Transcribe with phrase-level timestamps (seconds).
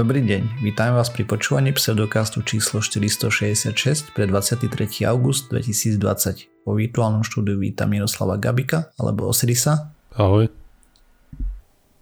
[0.00, 5.04] Dobrý deň, vítam vás pri počúvaní pseudokastu číslo 466 pre 23.
[5.04, 6.64] august 2020.
[6.64, 9.92] Po virtuálnom štúdiu vítam Miroslava Gabika alebo Osirisa.
[10.16, 10.48] Ahoj.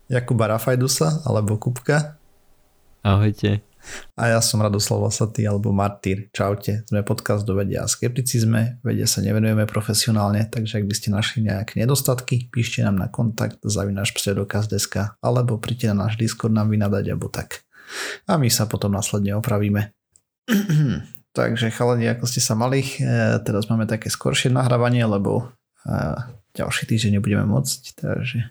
[0.06, 2.14] Jakuba Rafajdusa alebo Kupka.
[3.02, 3.66] Ahojte.
[4.14, 6.30] A ja som Radoslav Vasatý alebo Martýr.
[6.30, 8.78] Čaute, sme podcast do vedia a skepticizme.
[8.86, 13.58] Vede sa nevenujeme profesionálne, takže ak by ste našli nejaké nedostatky, píšte nám na kontakt
[13.66, 17.66] zavinaš pseudokaz.sk alebo príďte na náš Discord nám vynadať alebo tak.
[18.28, 19.92] A my sa potom následne opravíme.
[21.38, 25.54] takže chalani, ako ste sa mali, e, teraz máme také skoršie nahrávanie, lebo
[25.86, 25.94] e,
[26.58, 28.50] ďalší týždeň nebudeme môcť, takže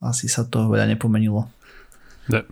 [0.00, 1.50] asi sa toho veľa nepomenilo.
[2.32, 2.42] Ne.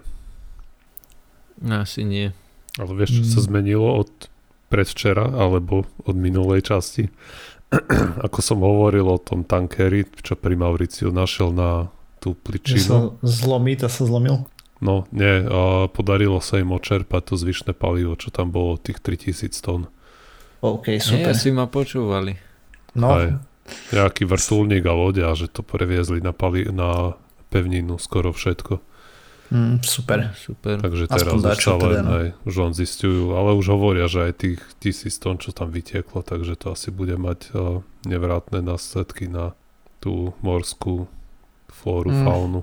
[1.71, 2.33] Asi nie.
[2.79, 3.30] Ale vieš, čo mm.
[3.33, 4.10] sa zmenilo od
[4.71, 7.09] predvčera alebo od minulej časti?
[8.27, 11.88] Ako som hovoril o tom tankeri, čo pri Mauriciu našiel na
[12.21, 12.77] tú pličinu.
[12.77, 14.45] Že sa zlomí, to sa zlomil?
[14.81, 19.53] No, nie, a podarilo sa im očerpať to zvyšné palivo, čo tam bolo, tých 3000
[19.61, 19.93] tón.
[20.65, 21.33] OK, super.
[21.33, 22.37] Nie, si ma počúvali.
[22.97, 23.09] No.
[23.13, 23.29] Aj,
[23.93, 27.15] nejaký vrtulník a loďa, že to previezli na, pali- na
[27.53, 28.81] pevninu skoro všetko.
[29.51, 30.31] Mm, super.
[30.39, 30.79] super.
[30.79, 32.11] Takže teraz už sa len teda, no.
[32.23, 36.23] aj, už len zistujú, ale už hovoria, že aj tých tisíc tón, čo tam vytieklo,
[36.23, 39.59] takže to asi bude mať uh, nevrátne následky na
[39.99, 41.11] tú morskú
[41.67, 42.23] flóru, mm.
[42.23, 42.63] faunu.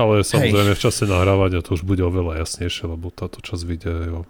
[0.00, 0.78] Ale samozrejme Hej.
[0.78, 4.20] v čase nahrávania to už bude oveľa jasnejšie, lebo táto čas vyjde o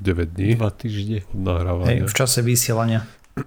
[0.00, 0.56] 9 dní.
[0.56, 1.18] 2 týždne.
[1.34, 1.88] Od nahrávania.
[1.90, 3.04] Hej, v čase vysielania.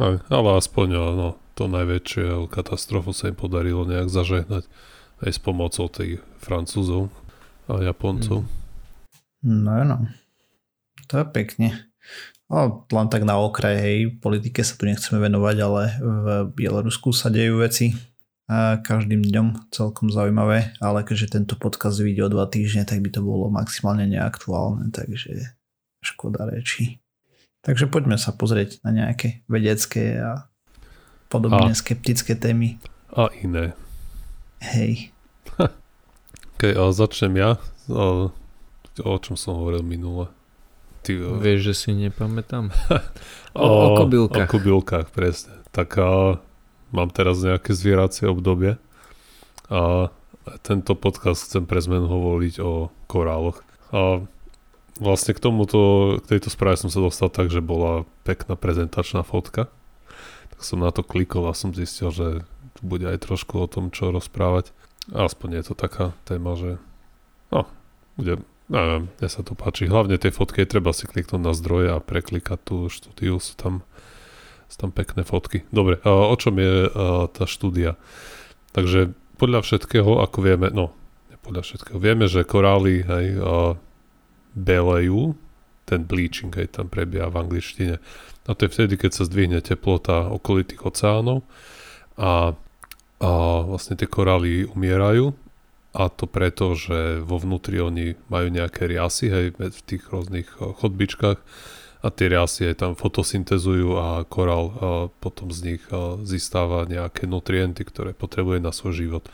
[0.00, 4.64] Aj, ale aspoň no, to najväčšie katastrofu sa im podarilo nejak zažehnať
[5.20, 7.12] aj s pomocou tej Francúzov
[7.68, 8.48] a Japoncov.
[9.44, 10.08] No no.
[11.12, 11.68] To je pekne.
[12.48, 17.28] No, len tak na okraj, hej, politike sa tu nechceme venovať, ale v Bielorusku sa
[17.28, 17.92] dejú veci
[18.50, 23.14] a každým dňom celkom zaujímavé, ale keďže tento podcast vyjde o dva týždne, tak by
[23.14, 25.54] to bolo maximálne neaktuálne, takže
[26.02, 26.98] škoda reči.
[27.62, 30.50] Takže poďme sa pozrieť na nejaké vedecké a
[31.30, 32.82] podobne a, skeptické témy.
[33.14, 33.78] A iné.
[34.58, 35.14] Hej.
[36.58, 37.54] OK, a začnem ja.
[37.86, 38.34] A,
[38.98, 40.26] o čom som hovoril minule?
[41.06, 42.74] Ty, Vieš, že si nepamätám?
[43.54, 44.50] o, o, o kobylkách.
[44.50, 45.54] O kobylkách, presne.
[45.70, 46.42] Tak a,
[46.90, 48.78] mám teraz nejaké zvieracie obdobie
[49.70, 50.10] a
[50.66, 53.62] tento podcast chcem pre zmenu hovoriť o koráloch.
[53.94, 54.24] A
[54.98, 59.70] vlastne k tomuto, k tejto správe som sa dostal tak, že bola pekná prezentačná fotka.
[60.54, 62.42] Tak som na to klikol a som zistil, že
[62.82, 64.74] bude aj trošku o tom, čo rozprávať.
[65.10, 66.82] Aspoň je to taká téma, že
[67.50, 67.66] no,
[68.18, 69.90] bude, neviem, mne sa to páči.
[69.90, 73.82] Hlavne tej fotky treba si kliknúť na zdroje a preklikať tú štúdiu, sú tam,
[74.70, 75.66] sú tam pekné fotky.
[75.74, 76.86] Dobre, o čom je
[77.34, 77.98] tá štúdia?
[78.70, 80.94] Takže podľa všetkého, ako vieme, no,
[81.42, 83.42] podľa všetkého, vieme, že korály hej,
[84.54, 85.34] belejú,
[85.84, 87.98] ten bleaching hej, tam prebieha v angličtine.
[88.46, 91.42] A to je vtedy, keď sa zdvihne teplota okolitých oceánov
[92.14, 92.54] a
[93.20, 95.36] a vlastne tie korály umierajú
[95.92, 101.36] a to preto, že vo vnútri oni majú nejaké riasy hej, v tých rôznych chodbičkách
[102.00, 104.88] a tie riasy aj tam fotosyntezujú a korál a
[105.20, 105.82] potom z nich
[106.24, 109.24] zistáva nejaké nutrienty, ktoré potrebuje na svoj život.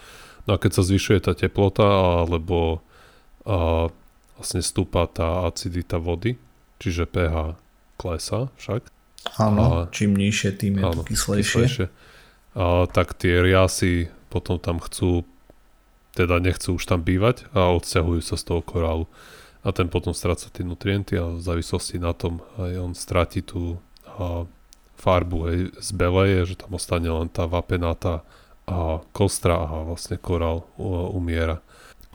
[0.50, 1.86] No a keď sa zvyšuje tá teplota
[2.26, 2.82] alebo
[3.46, 3.86] a
[4.34, 6.34] vlastne stúpa tá acidita vody,
[6.82, 7.54] čiže pH
[7.94, 8.90] klesá však.
[9.38, 11.62] Áno, čím nižšie, tým je áno, to kyslejšie.
[11.62, 11.86] kyslejšie
[12.56, 15.28] a, tak tie riasy potom tam chcú,
[16.16, 19.04] teda nechcú už tam bývať a odsťahujú sa z toho korálu.
[19.66, 23.82] A ten potom stráca tie nutrienty a v závislosti na tom aj on stráti tú
[24.06, 24.46] a,
[24.94, 28.22] farbu, aj zbeleje, že tam ostane len tá vapenatá
[28.66, 30.66] a kostra a vlastne korál
[31.10, 31.62] umiera.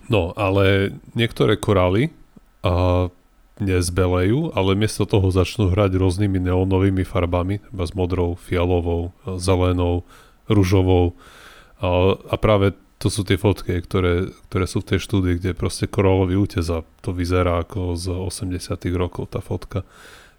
[0.08, 2.16] No, ale niektoré korály
[2.64, 3.12] a,
[3.62, 10.02] nezbelejú, ale miesto toho začnú hrať rôznymi neonovými farbami, s modrou, fialovou, zelenou,
[10.50, 11.14] ružovou
[11.78, 15.90] a, a práve to sú tie fotky, ktoré, ktoré sú v tej štúdii, kde proste
[15.90, 19.82] korálový útez a to vyzerá ako z 80 rokov tá fotka.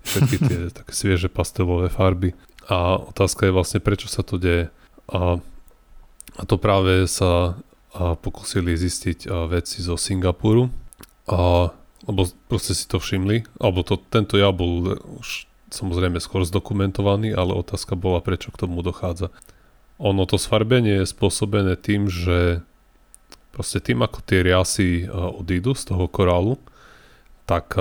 [0.07, 2.39] Všetky tie také svieže pastelové farby.
[2.71, 4.71] A otázka je vlastne, prečo sa to deje.
[5.11, 5.43] A,
[6.39, 7.59] a to práve sa
[7.93, 10.73] a pokusili zistiť a veci zo Singapuru.
[11.29, 11.69] A,
[12.09, 13.45] lebo proste si to všimli.
[13.61, 18.81] Alebo to, tento ja bol už samozrejme skôr zdokumentovaný, ale otázka bola, prečo k tomu
[18.81, 19.29] dochádza.
[20.03, 22.67] Ono to sfarbenie je spôsobené tým, že
[23.55, 26.59] proste tým, ako tie riasy odídu z toho korálu,
[27.47, 27.79] tak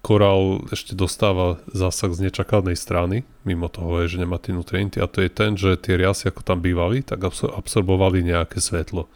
[0.00, 5.06] korál ešte dostáva zásah z nečakanej strany, mimo toho je, že nemá tie nutrienty a
[5.06, 9.06] to je ten, že tie riasy ako tam bývali, tak absorbovali nejaké svetlo.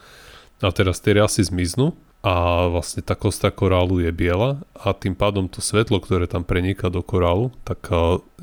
[0.61, 5.49] A teraz tie riasy zmiznú a vlastne tá kosta korálu je biela a tým pádom
[5.49, 7.89] to svetlo, ktoré tam preniká do korálu, tak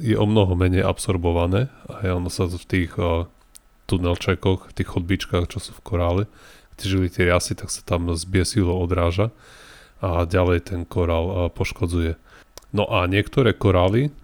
[0.02, 2.98] je o mnoho menej absorbované a ono sa v tých
[3.92, 6.24] tunelčekoch, tých chodbičkách, čo sú v korále,
[6.80, 9.36] kde žili tie riasy, tak sa tam zbiesilo odráža
[10.00, 12.16] a ďalej ten korál poškodzuje.
[12.72, 14.16] No a niektoré korály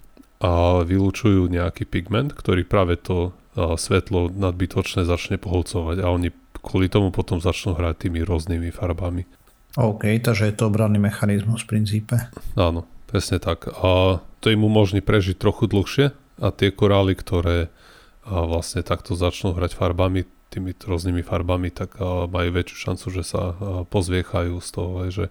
[0.87, 6.29] vylúčujú nejaký pigment, ktorý práve to svetlo nadbytočné začne poholcovať a oni
[6.61, 9.25] kvôli tomu potom začnú hrať tými rôznymi farbami.
[9.77, 12.17] OK, takže je to obranný mechanizmus v princípe.
[12.57, 13.69] Áno, presne tak.
[13.69, 17.69] A to im umožní prežiť trochu dlhšie a tie korály, ktoré
[18.27, 21.99] vlastne takto začnú hrať farbami, tými rôznymi farbami, tak
[22.31, 23.51] majú väčšiu šancu, že sa
[23.91, 25.25] pozviechajú z toho, že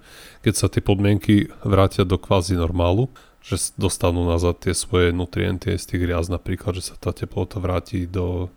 [0.44, 3.08] keď sa tie podmienky vrátia do kvázi normálu,
[3.40, 8.04] že dostanú nazad tie svoje nutrienty z tých riaz, napríklad, že sa tá teplota vráti
[8.04, 8.52] do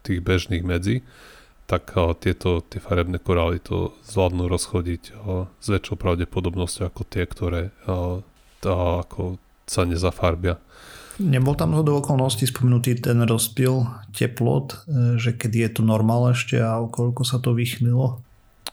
[0.00, 1.04] tých bežných medzí,
[1.68, 1.92] tak
[2.24, 5.02] tieto tie farebné korály to zvládnu rozchodiť
[5.60, 7.62] s väčšou pravdepodobnosťou ako tie, ktoré
[8.64, 9.36] tá, ako
[9.68, 10.58] sa nezafarbia.
[11.20, 13.84] Nebol tam do okolností spomenutý ten rozpil
[14.16, 14.76] teplot, e,
[15.20, 18.24] že kedy je to normál ešte a koľko sa to vychnilo?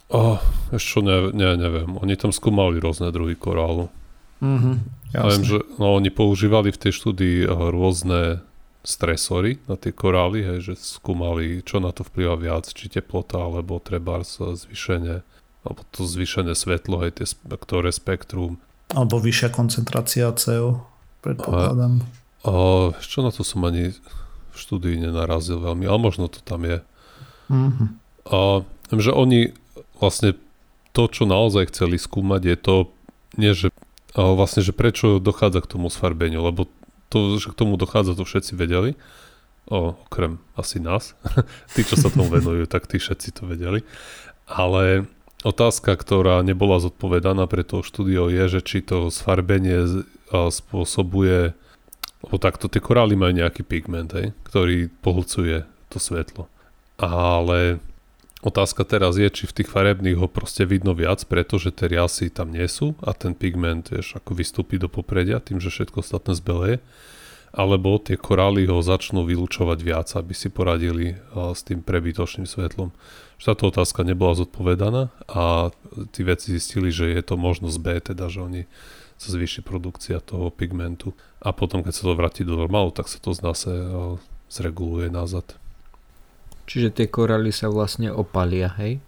[0.07, 0.39] Oh,
[0.71, 1.99] ešte ne, ne, neviem.
[1.99, 3.91] Oni tam skúmali rôzne druhy korálu.
[4.39, 4.75] Mm-hmm,
[5.11, 8.39] viem, že no, oni používali v tej štúdii rôzne
[8.87, 13.83] stresory na tie korály, hej, že skúmali, čo na to vplyva viac, či teplota, alebo
[13.83, 15.25] treba zvýšenie,
[15.67, 17.27] alebo to zvýšené svetlo, hej, tie,
[17.59, 18.63] ktoré spektrum.
[18.95, 20.87] Alebo vyššia koncentrácia CO,
[21.19, 21.99] predpokladám.
[21.99, 26.63] A, a, čo na to som ani v štúdii nenarazil veľmi, ale možno to tam
[26.63, 26.79] je.
[27.51, 27.87] Mm-hmm.
[28.31, 28.63] A
[28.95, 29.51] že oni
[29.99, 30.39] vlastne
[30.95, 32.75] to, čo naozaj chceli skúmať, je to,
[33.35, 33.69] nie že
[34.15, 36.65] vlastne, že prečo dochádza k tomu sfarbeniu, lebo
[37.11, 38.97] to, že k tomu dochádza, to všetci vedeli.
[39.67, 41.13] O, okrem asi nás.
[41.75, 43.83] tí, čo sa tomu venujú, tak tí všetci to vedeli.
[44.47, 45.05] Ale
[45.43, 51.51] otázka, ktorá nebola zodpovedaná pre to štúdio je, že či to sfarbenie spôsobuje
[52.25, 56.49] lebo takto tie korály majú nejaký pigment, hej, ktorý pohlcuje to svetlo.
[56.97, 57.77] Ale
[58.41, 62.49] otázka teraz je, či v tých farebných ho proste vidno viac, pretože tie riasy tam
[62.49, 66.81] nie sú a ten pigment vieš, ako vystúpi do popredia tým, že všetko ostatné zbeleje
[67.55, 72.91] alebo tie korály ho začnú vylúčovať viac, aby si poradili s tým prebytočným svetlom.
[73.39, 75.71] Táto otázka nebola zodpovedaná a
[76.11, 78.61] tí veci zistili, že je to možnosť B, teda že oni
[79.17, 83.17] sa zvýši produkcia toho pigmentu a potom keď sa to vráti do normálu, tak sa
[83.17, 83.69] to zase
[84.47, 85.57] zreguluje nazad.
[86.67, 88.99] Čiže tie korály sa vlastne opalia, hej?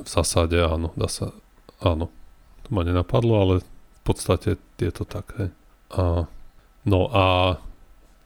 [0.00, 1.34] V zásade áno, dá sa,
[1.82, 2.08] áno.
[2.64, 5.50] To ma nenapadlo, ale v podstate je to tak, hej.
[5.90, 6.24] A,
[6.86, 7.58] no a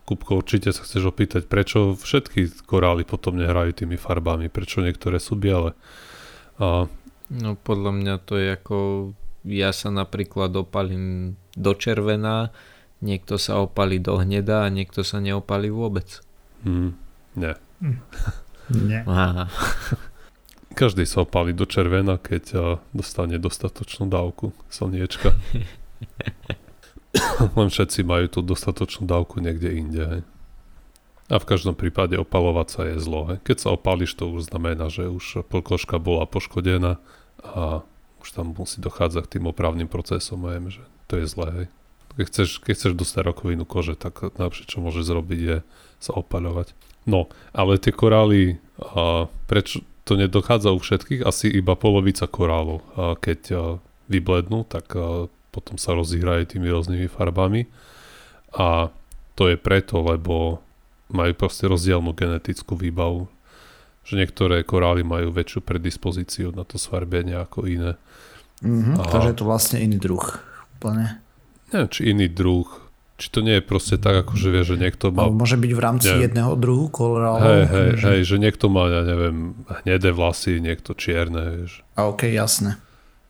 [0.04, 5.32] Kupko, určite sa chceš opýtať, prečo všetky korály potom nehrajú tými farbami, prečo niektoré sú
[5.32, 5.72] biele.
[6.60, 6.84] A...
[7.32, 8.76] No podľa mňa to je ako,
[9.44, 12.50] ja sa napríklad opalím do červená,
[13.04, 16.24] niekto sa opalí do hneda a niekto sa neopalí vôbec.
[16.64, 16.96] Hmm,
[17.36, 17.54] nie.
[17.84, 17.98] Hm.
[18.88, 19.00] nie.
[19.10, 19.52] Aha.
[20.74, 25.30] Každý sa opálí do červená, keď dostane dostatočnú dávku slniečka.
[27.54, 30.02] Len všetci majú tú dostatočnú dávku niekde inde.
[30.02, 30.22] Hej.
[31.30, 33.30] A v každom prípade opalovať sa je zlo.
[33.30, 33.38] Hej.
[33.46, 36.98] Keď sa opáliš, to už znamená, že už polkoška bola poškodená
[37.38, 37.86] a
[38.24, 40.48] už tam musí dochádzať k tým opravným procesom.
[40.48, 41.48] Hej, že to je zlé.
[41.52, 41.66] Hej.
[42.16, 45.56] Keď chceš, keď chceš dostať rakovinu kože, tak najlepšie, čo môže zrobiť, je
[46.00, 46.72] sa opaľovať.
[47.04, 51.20] No, ale tie korály, a prečo to nedochádza u všetkých?
[51.20, 52.80] Asi iba polovica korálov.
[52.96, 53.62] A keď a
[54.08, 57.70] vyblednú, tak a potom sa rozíhrajú tými rôznymi farbami
[58.58, 58.90] a
[59.38, 60.58] to je preto, lebo
[61.10, 63.30] majú proste rozdielnú genetickú výbavu,
[64.02, 67.94] že niektoré korály majú väčšiu predispozíciu na to svarbenie ako iné.
[68.64, 69.02] Mm-hmm, a...
[69.12, 70.24] Takže je to vlastne iný druh.
[70.80, 71.20] Úplne.
[71.70, 72.66] Neviem, či iný druh,
[73.20, 75.28] či to nie je proste tak, ako že vie, že niekto má...
[75.28, 77.44] Ale môže byť v rámci neviem, jedného druhu korálu.
[77.44, 78.04] Hej, hej, že...
[78.08, 79.52] hej, že niekto má, ja neviem,
[79.84, 81.84] hnedé vlasy, niekto čierne, vieš.
[81.94, 82.80] A ok, jasné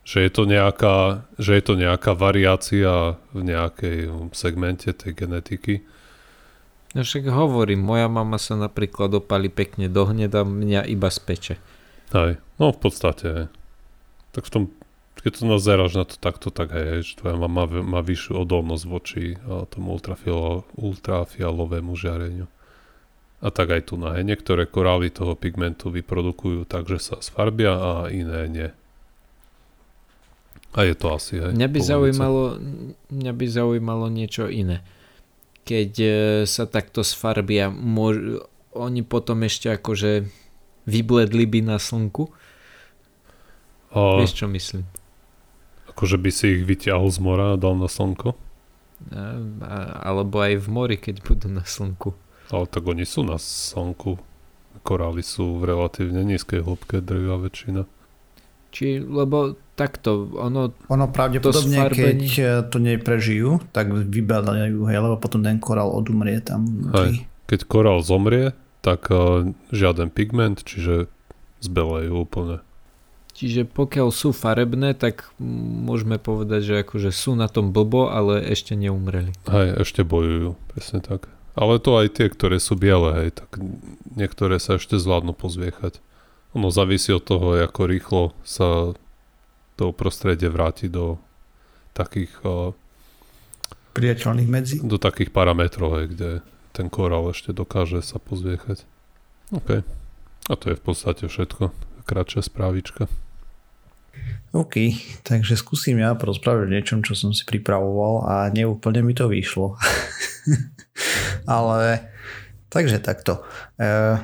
[0.05, 5.81] že je to nejaká, že je to nejaká variácia v nejakej segmente tej genetiky.
[6.93, 11.57] No však hovorím, moja mama sa napríklad opali pekne do hneda, mňa iba speče.
[12.13, 13.31] Hej, no v podstate.
[14.37, 14.63] Tak v tom,
[15.23, 19.39] keď to nazeráš na to takto, tak hej, že tvoja mama má vyššiu odolnosť voči
[19.71, 22.51] tomu ultrafialo, ultrafialovému žiareniu.
[23.45, 24.25] A tak aj tu na hej.
[24.25, 28.69] Niektoré korály toho pigmentu vyprodukujú tak, že sa sfarbia a iné nie.
[30.75, 31.55] A je to asi aj.
[31.55, 32.43] Mňa by, zaujímalo,
[33.15, 34.83] mňa by zaujímalo niečo iné.
[35.63, 36.11] Keď e,
[36.51, 38.43] sa takto sfarbia, môž,
[38.75, 40.27] oni potom ešte akože
[40.91, 42.27] vybledli by na slnku?
[43.95, 44.19] A...
[44.19, 44.83] Vieš čo myslím?
[45.95, 48.35] Akože by si ich vyťahol z mora a dal na slnko?
[50.03, 52.19] Alebo aj v mori, keď budú na slnku.
[52.51, 54.19] Ale tak oni sú na slnku.
[54.85, 57.89] Korály sú v relatívne nízkej hĺbke, drvia väčšina.
[58.75, 60.75] Či, lebo takto, ono...
[60.91, 62.03] Ono pravdepodobne, sfarbení...
[62.03, 66.91] keď e, to neprežijú, tak vybadajú, hej, lebo potom ten korál odumrie tam.
[66.91, 68.51] Hej, keď korál zomrie,
[68.83, 71.09] tak uh, žiaden pigment, čiže
[71.63, 72.61] zbelejú úplne.
[73.35, 78.79] Čiže pokiaľ sú farebné, tak môžeme povedať, že akože sú na tom blbo, ale ešte
[78.79, 79.35] neumreli.
[79.51, 81.27] Hej, ešte bojujú, presne tak.
[81.59, 83.59] Ale to aj tie, ktoré sú biele, hej, tak
[84.15, 85.99] niektoré sa ešte zvládnu pozviechať.
[86.55, 88.95] Ono závisí od toho, ako rýchlo sa
[89.75, 91.19] to prostredie vráti do
[91.91, 92.31] takých
[93.99, 94.79] priateľných medzi.
[94.79, 96.31] Do takých parametrov, hej, kde
[96.71, 98.87] ten korál ešte dokáže sa pozviechať.
[99.51, 99.83] OK.
[100.47, 101.75] A to je v podstate všetko.
[102.07, 103.11] Kratšia správička.
[104.55, 104.95] OK,
[105.27, 109.75] takže skúsim ja porozprávať o niečom, čo som si pripravoval a neúplne mi to vyšlo.
[111.51, 112.07] Ale
[112.71, 113.43] takže takto.
[113.75, 114.23] E,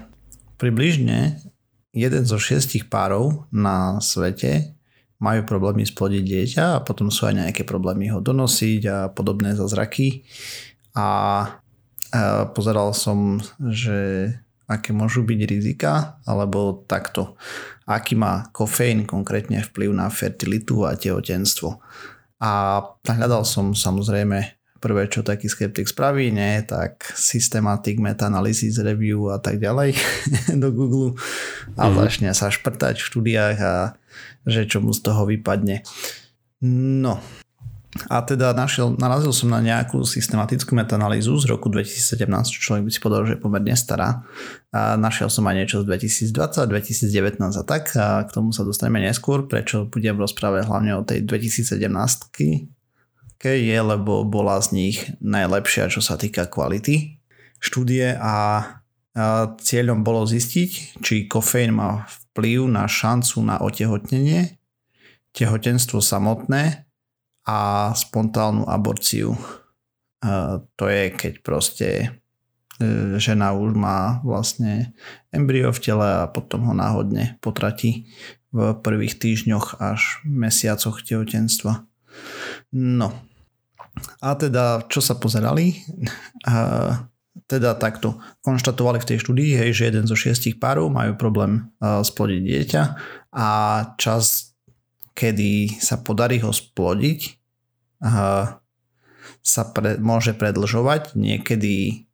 [0.54, 1.42] približne
[1.90, 4.78] jeden zo šiestich párov na svete
[5.18, 10.22] majú problémy splodiť dieťa a potom sú aj nejaké problémy ho donosiť a podobné zázraky.
[10.94, 11.08] A, a
[12.54, 14.30] pozeral som, že
[14.70, 17.34] aké môžu byť rizika, alebo takto,
[17.90, 21.82] aký má kofeín konkrétne vplyv na fertilitu a tehotenstvo.
[22.38, 29.36] A hľadal som samozrejme prvé, čo taký skeptik spraví, nie, tak systematic meta-analysis review a
[29.36, 29.92] tak ďalej
[30.62, 31.20] do Google
[31.76, 31.94] a mm.
[32.00, 33.74] začne sa šprtať v štúdiách a
[34.48, 35.84] že čo mu z toho vypadne.
[36.64, 37.20] No,
[38.06, 42.22] a teda našiel, narazil som na nejakú systematickú metanalýzu z roku 2017,
[42.54, 44.22] čo človek by si povedal, že je pomerne stará.
[44.70, 45.90] A našiel som aj niečo z
[46.30, 47.90] 2020, 2019 a tak.
[47.98, 51.74] A k tomu sa dostaneme neskôr, prečo budem rozprávať hlavne o tej 2017
[53.40, 57.16] je, lebo bola z nich najlepšia, čo sa týka kvality
[57.60, 58.36] štúdie a,
[59.16, 59.24] a
[59.60, 64.60] cieľom bolo zistiť, či kofeín má vplyv na šancu na otehotnenie,
[65.32, 66.89] tehotenstvo samotné
[67.46, 69.36] a spontánnu aborciu.
[70.20, 72.08] A to je, keď proste e,
[73.16, 74.92] žena už má vlastne
[75.32, 78.10] embryo v tele a potom ho náhodne potratí
[78.52, 81.86] v prvých týždňoch až mesiacoch tehotenstva.
[82.74, 83.14] No,
[84.20, 85.80] a teda, čo sa pozerali?
[86.44, 86.54] A
[87.46, 92.40] teda takto konštatovali v tej štúdii, hej, že jeden zo šiestich párov majú problém splodiť
[92.42, 92.82] dieťa
[93.34, 93.48] a
[93.98, 94.49] čas,
[95.20, 97.36] kedy sa podarí ho splodiť,
[99.40, 102.08] sa pre, môže predlžovať niekedy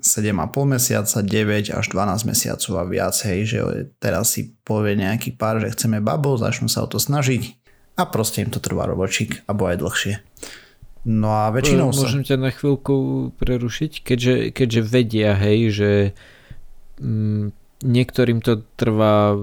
[0.00, 0.32] 7,5
[0.64, 3.58] mesiaca, 9 až 12 mesiacov a viac, hej, že
[4.00, 7.60] teraz si povie nejaký pár, že chceme babo, začnú sa o to snažiť
[7.96, 10.14] a proste im to trvá robočík, alebo aj dlhšie.
[11.06, 11.94] No a väčšinou.
[11.94, 15.90] Môžem ťa na chvíľku prerušiť, keďže, keďže vedia, hej, že
[17.00, 19.38] mm, niektorým to trvá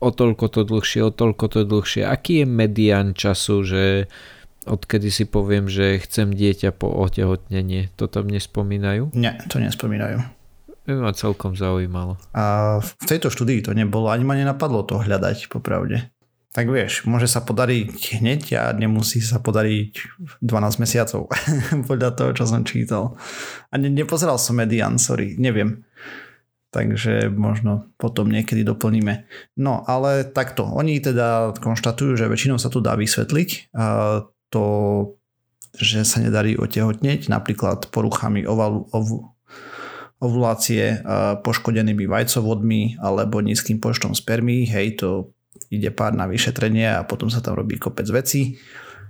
[0.00, 2.02] o toľko to dlhšie, o toľko to dlhšie.
[2.04, 3.84] Aký je medián času, že
[4.66, 9.14] odkedy si poviem, že chcem dieťa po otehotnenie, to tam nespomínajú?
[9.14, 10.20] Nie, to nespomínajú.
[10.86, 12.14] To ma celkom zaujímalo.
[12.30, 16.10] A v tejto štúdii to nebolo, ani ma nenapadlo to hľadať, popravde
[16.56, 19.92] tak vieš, môže sa podariť hneď a nemusí sa podariť
[20.40, 21.28] 12 mesiacov,
[21.92, 23.12] podľa toho, čo som čítal.
[23.68, 25.84] A ne, nepozeral som Median, sorry, neviem.
[26.76, 29.24] Takže možno potom niekedy doplníme.
[29.56, 30.68] No, ale takto.
[30.68, 33.72] Oni teda konštatujú, že väčšinou sa tu dá vysvetliť
[34.52, 34.64] to,
[35.80, 39.32] že sa nedarí otehotneť, napríklad poruchami ovalu, ov,
[40.20, 41.00] ovulácie,
[41.40, 44.68] poškodenými vajcovodmi alebo nízkym počtom spermí.
[44.68, 45.32] Hej, to
[45.72, 48.60] ide pár na vyšetrenie a potom sa tam robí kopec vecí.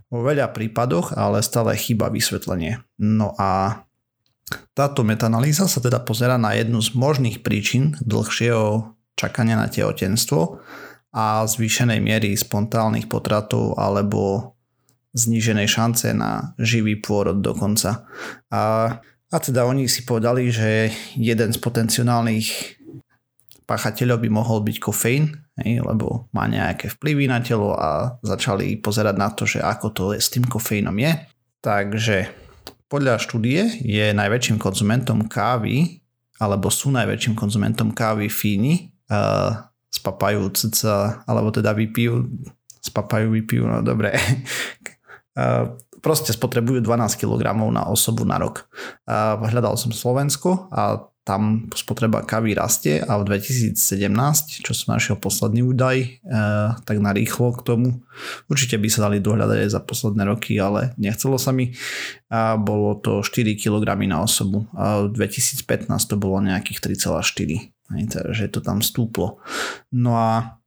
[0.06, 2.78] Vo veľa prípadoch, ale stále chýba vysvetlenie.
[3.02, 3.82] No a
[4.76, 10.62] táto metanalýza sa teda pozera na jednu z možných príčin dlhšieho čakania na tehotenstvo
[11.16, 14.52] a zvýšenej miery spontánnych potratov alebo
[15.16, 18.04] zníženej šance na živý pôrod dokonca.
[18.52, 18.60] A,
[19.32, 22.76] a teda oni si povedali, že jeden z potenciálnych
[23.64, 29.16] páchateľov by mohol byť kofeín, hej, lebo má nejaké vplyvy na telo a začali pozerať
[29.16, 31.12] na to, že ako to s tým kofeínom je.
[31.64, 32.45] Takže
[32.86, 36.02] podľa štúdie je najväčším konzumentom kávy,
[36.38, 42.28] alebo sú najväčším konzumentom kávy Fíni, uh, spapajú cca, alebo teda vypijú,
[42.84, 44.14] spapajú, vypijú, no dobre,
[45.40, 48.70] uh, proste spotrebujú 12 kg na osobu na rok.
[49.08, 53.74] Uh, hľadal som Slovensko a tam spotreba kávy rastie a v 2017,
[54.62, 56.08] čo som našiel posledný údaj, e,
[56.86, 57.88] tak na rýchlo k tomu,
[58.46, 61.74] určite by sa dali dohľadať aj za posledné roky, ale nechcelo sa mi,
[62.30, 68.46] a bolo to 4 kg na osobu a v 2015 to bolo nejakých 3,4, takže
[68.54, 69.42] to tam stúplo.
[69.90, 70.62] No a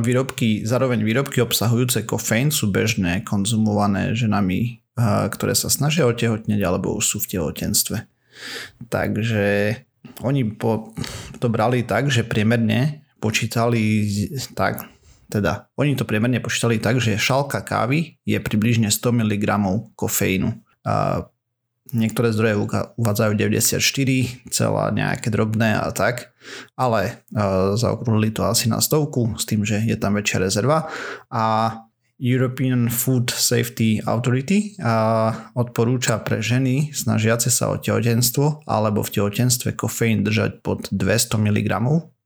[0.00, 4.80] výrobky, zároveň výrobky obsahujúce kofeín sú bežné konzumované ženami,
[5.28, 8.15] ktoré sa snažia otehotneť alebo už sú v tehotenstve.
[8.88, 9.76] Takže
[10.22, 10.92] oni po,
[11.42, 14.06] to brali tak, že priemerne počítali
[14.54, 14.86] tak,
[15.26, 19.44] teda oni to priemerne počítali tak, že šálka kávy je približne 100 mg
[19.98, 20.54] kofeínu.
[20.86, 21.26] A
[21.94, 22.54] niektoré zdroje
[22.98, 23.78] uvádzajú 94,
[24.50, 26.34] celá nejaké drobné a tak,
[26.74, 27.22] ale
[27.78, 30.90] zaokrúhli to asi na stovku s tým, že je tam väčšia rezerva
[31.30, 31.74] a
[32.16, 39.76] European Food Safety Authority a odporúča pre ženy snažiace sa o tehotenstvo alebo v tehotenstve
[39.76, 41.68] kofeín držať pod 200 mg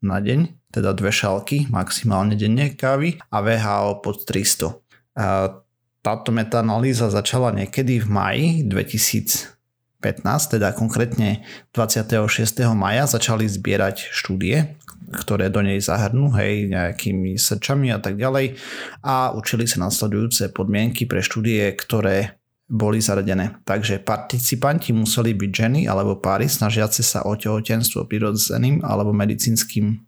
[0.01, 4.79] na deň, teda dve šálky maximálne denne kávy a VHO pod 300.
[5.19, 5.59] A
[6.01, 9.60] táto metaanalýza začala niekedy v maji 2015,
[10.01, 11.45] teda konkrétne
[11.77, 12.65] 26.
[12.73, 14.81] maja začali zbierať štúdie,
[15.13, 18.57] ktoré do nej zahrnú, hej, nejakými srčami a tak ďalej
[19.05, 22.41] a učili sa nasledujúce podmienky pre štúdie, ktoré
[22.71, 23.59] boli zaradené.
[23.67, 30.07] Takže participanti museli byť ženy alebo páry snažiace sa o tehotenstvo prirodzeným alebo medicínskym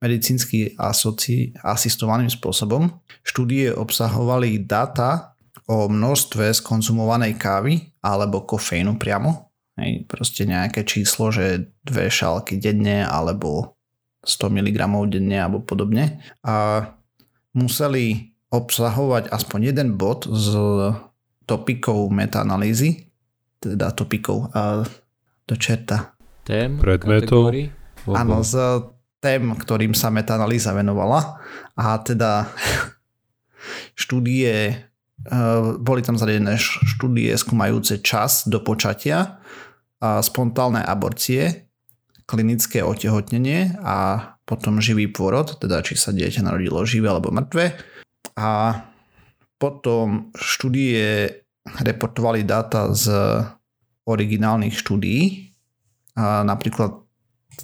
[0.00, 2.88] medicínsky asoci, asistovaným spôsobom.
[3.20, 5.36] Štúdie obsahovali data
[5.68, 9.52] o množstve skonzumovanej kávy alebo kofeínu priamo.
[9.78, 13.78] Hej, proste nejaké číslo, že dve šálky denne alebo
[14.26, 16.88] 100 mg denne alebo podobne a
[17.54, 20.50] museli obsahovať aspoň jeden bod z
[21.44, 23.12] topikov metaanalýzy,
[23.60, 24.82] teda topikov a
[25.48, 26.16] do čerta.
[26.48, 27.52] Tém, predmetov.
[28.08, 28.56] Áno, z
[29.20, 31.38] tém, ktorým sa metaanalýza venovala
[31.76, 32.48] a teda
[34.00, 34.87] štúdie
[35.82, 39.42] boli tam zaradené štúdie skúmajúce čas do počatia
[39.98, 41.66] spontálne aborcie
[42.28, 47.72] klinické otehotnenie a potom živý pôrod, teda či sa dieťa narodilo živé alebo mŕtve.
[48.38, 48.84] A
[49.58, 51.26] potom štúdie
[51.82, 53.10] reportovali dáta z
[54.06, 55.50] originálnych štúdií.
[56.14, 57.00] A napríklad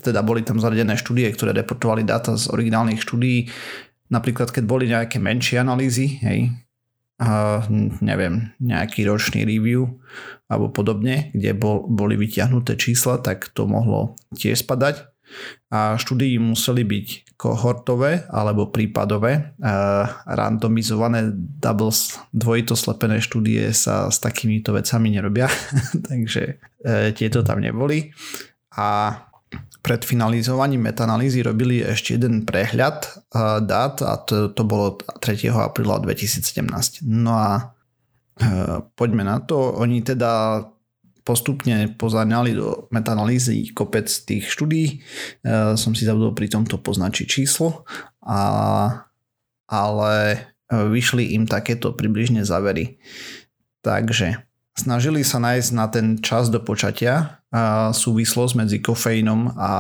[0.03, 3.47] teda boli tam zaradené štúdie, ktoré reportovali dáta z originálnych štúdií,
[4.11, 6.51] napríklad keď boli nejaké menšie analýzy, hej,
[8.03, 10.03] neviem, nejaký ročný review
[10.51, 15.07] alebo podobne, kde bol, boli vyťahnuté čísla, tak to mohlo tiež spadať.
[15.73, 19.57] A štúdii museli byť kohortové alebo prípadové.
[20.27, 25.51] Randomizované doubles, dvojito slepené štúdie sa s takýmito vecami nerobia,
[26.11, 28.15] takže e, tieto tam neboli.
[28.79, 29.19] A
[29.85, 35.53] pred finalizovaním metanalýzy robili ešte jeden prehľad uh, dát a to, to bolo 3.
[35.53, 37.05] apríla 2017.
[37.05, 37.51] No a
[38.41, 39.77] uh, poďme na to.
[39.77, 40.65] Oni teda
[41.21, 45.05] postupne pozáňali do metanalýzy kopec tých štúdí.
[45.45, 47.85] Uh, som si zabudol pri tomto poznačiť číslo,
[48.25, 48.41] a,
[49.69, 50.15] ale
[50.73, 52.97] vyšli im takéto približne závery.
[53.85, 54.41] Takže
[54.75, 57.44] snažili sa nájsť na ten čas do počatia
[57.95, 59.71] súvislosť medzi kofeínom a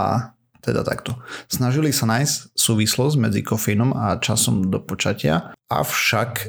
[0.64, 1.20] teda takto.
[1.50, 6.46] Snažili sa nájsť súvislosť medzi kofeínom a časom do počatia, avšak e,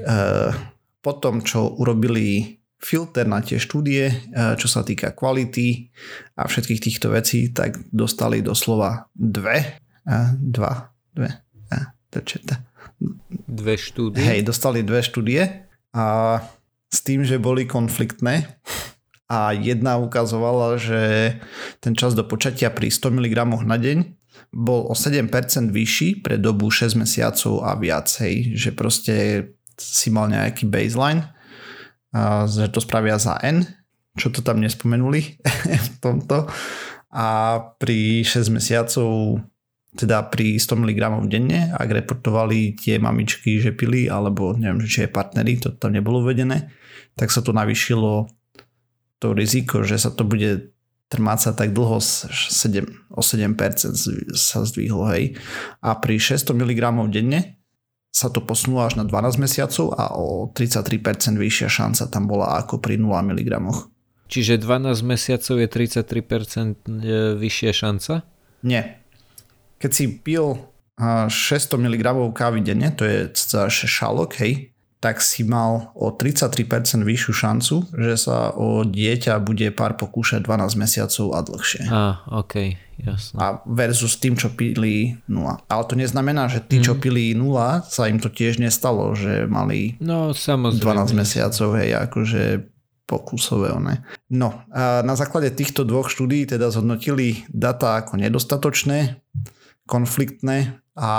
[1.04, 4.16] po tom, čo urobili filter na tie štúdie, e,
[4.56, 5.92] čo sa týka kvality
[6.40, 11.44] a všetkých týchto vecí, tak dostali doslova dve, e, dva, dve,
[11.76, 11.80] e,
[13.46, 14.24] Dve štúdie?
[14.24, 15.44] Hej, dostali dve štúdie
[15.92, 16.40] a
[16.88, 18.56] s tým, že boli konfliktné
[19.26, 21.34] a jedna ukazovala, že
[21.82, 23.36] ten čas do počatia pri 100 mg
[23.66, 23.98] na deň
[24.54, 25.28] bol o 7%
[25.74, 29.16] vyšší pre dobu 6 mesiacov a viacej, že proste
[29.76, 31.36] si mal nejaký baseline,
[32.48, 33.66] že to spravia za N,
[34.16, 35.42] čo to tam nespomenuli
[35.86, 36.48] v tomto.
[37.16, 37.28] A
[37.80, 39.42] pri 6 mesiacov
[39.96, 45.10] teda pri 100 mg denne, ak reportovali tie mamičky, že pili, alebo neviem, či je
[45.10, 46.68] partnery, to tam nebolo uvedené,
[47.16, 48.28] tak sa to navýšilo
[49.26, 50.70] to riziko, že sa to bude
[51.10, 52.30] trmáca tak dlho 7,
[53.10, 53.58] o 7%
[54.38, 55.34] sa zdvihlo, hej.
[55.82, 57.58] A pri 600 mg denne
[58.14, 61.02] sa to posunulo až na 12 mesiacov a o 33%
[61.36, 63.50] vyššia šanca tam bola ako pri 0 mg.
[64.30, 68.14] Čiže 12 mesiacov je 33% e, vyššia šanca?
[68.66, 69.02] Nie,
[69.82, 70.58] keď si pil
[70.98, 77.34] 600 mg kávy denne, to je cca šalok, hej, tak si mal o 33% vyššiu
[77.36, 81.84] šancu, že sa o dieťa bude pár pokúšať 12 mesiacov a dlhšie.
[81.86, 82.54] Á, ok,
[83.06, 83.36] jasne.
[83.38, 85.62] A versus tým, čo pili 0.
[85.70, 87.02] Ale to neznamená, že tí, čo mhm.
[87.04, 91.06] pili 0, sa im to tiež nestalo, že mali no, samozrejme.
[91.06, 92.44] 12 mesiacov, hej, akože
[93.06, 93.70] pokusové.
[93.78, 94.02] Ne?
[94.34, 99.22] No a na základe týchto dvoch štúdí teda zhodnotili data ako nedostatočné,
[99.86, 101.12] konfliktné a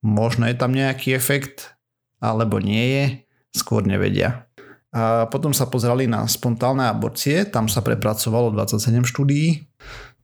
[0.00, 1.71] možno je tam nejaký efekt,
[2.22, 3.04] alebo nie je,
[3.50, 4.46] skôr nevedia.
[4.94, 9.66] A potom sa pozerali na spontánne aborcie, tam sa prepracovalo 27 štúdií.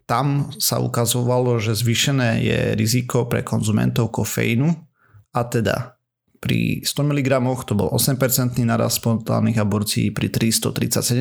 [0.08, 4.72] Tam sa ukazovalo, že zvýšené je riziko pre konzumentov kofeínu
[5.36, 5.98] a teda
[6.38, 7.28] pri 100 mg
[7.66, 8.16] to bol 8%
[8.62, 10.70] narast spontánnych aborcií, pri 300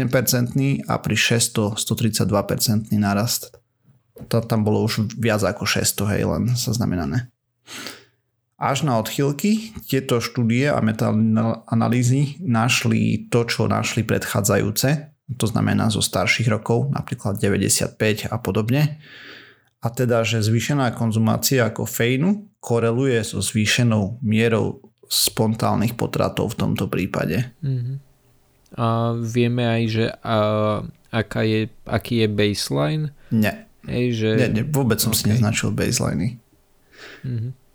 [0.08, 3.58] 37% a pri 600 132% narast.
[4.30, 7.34] To tam bolo už viac ako 600, hej, len sa znamenané.
[8.58, 16.02] Až na odchylky tieto štúdie a metaanalýzy našli to, čo našli predchádzajúce, to znamená zo
[16.02, 18.98] starších rokov, napríklad 95 a podobne.
[19.78, 27.54] A teda, že zvýšená konzumácia kofeínu koreluje so zvýšenou mierou spontánnych potratov v tomto prípade.
[27.62, 27.96] Mm-hmm.
[28.74, 30.38] A vieme aj, že a,
[31.14, 33.06] aká je, aký je baseline?
[33.30, 33.70] Nie.
[33.86, 34.30] Ej, že...
[34.50, 35.20] nie, nie vôbec som okay.
[35.22, 36.42] si neznačil baseliny.
[37.22, 37.67] Mm-hmm.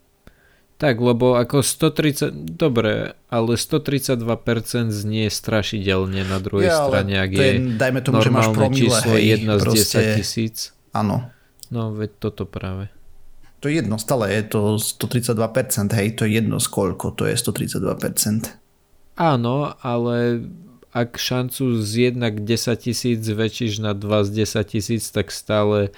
[0.83, 7.39] Tak, lebo ako 130, dobre, ale 132% znie strašidelne na druhej ja, strane, ak je,
[7.39, 10.57] je dajme tomu, že máš promile, číslo hej, 1 z 10 tisíc.
[10.91, 11.31] Áno.
[11.71, 12.91] No, veď toto práve.
[13.63, 18.59] To je jedno, stále je to 132%, hej, to je jedno koľko, to je 132%.
[19.23, 20.51] Áno, ale
[20.91, 25.95] ak šancu z 1 k 10 tisíc väčšíš na 2 z 10 tisíc, tak stále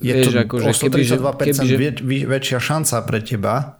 [0.00, 2.24] je vieš, to akože, o 132% kebyže, kebyže...
[2.24, 3.79] väčšia šanca pre teba,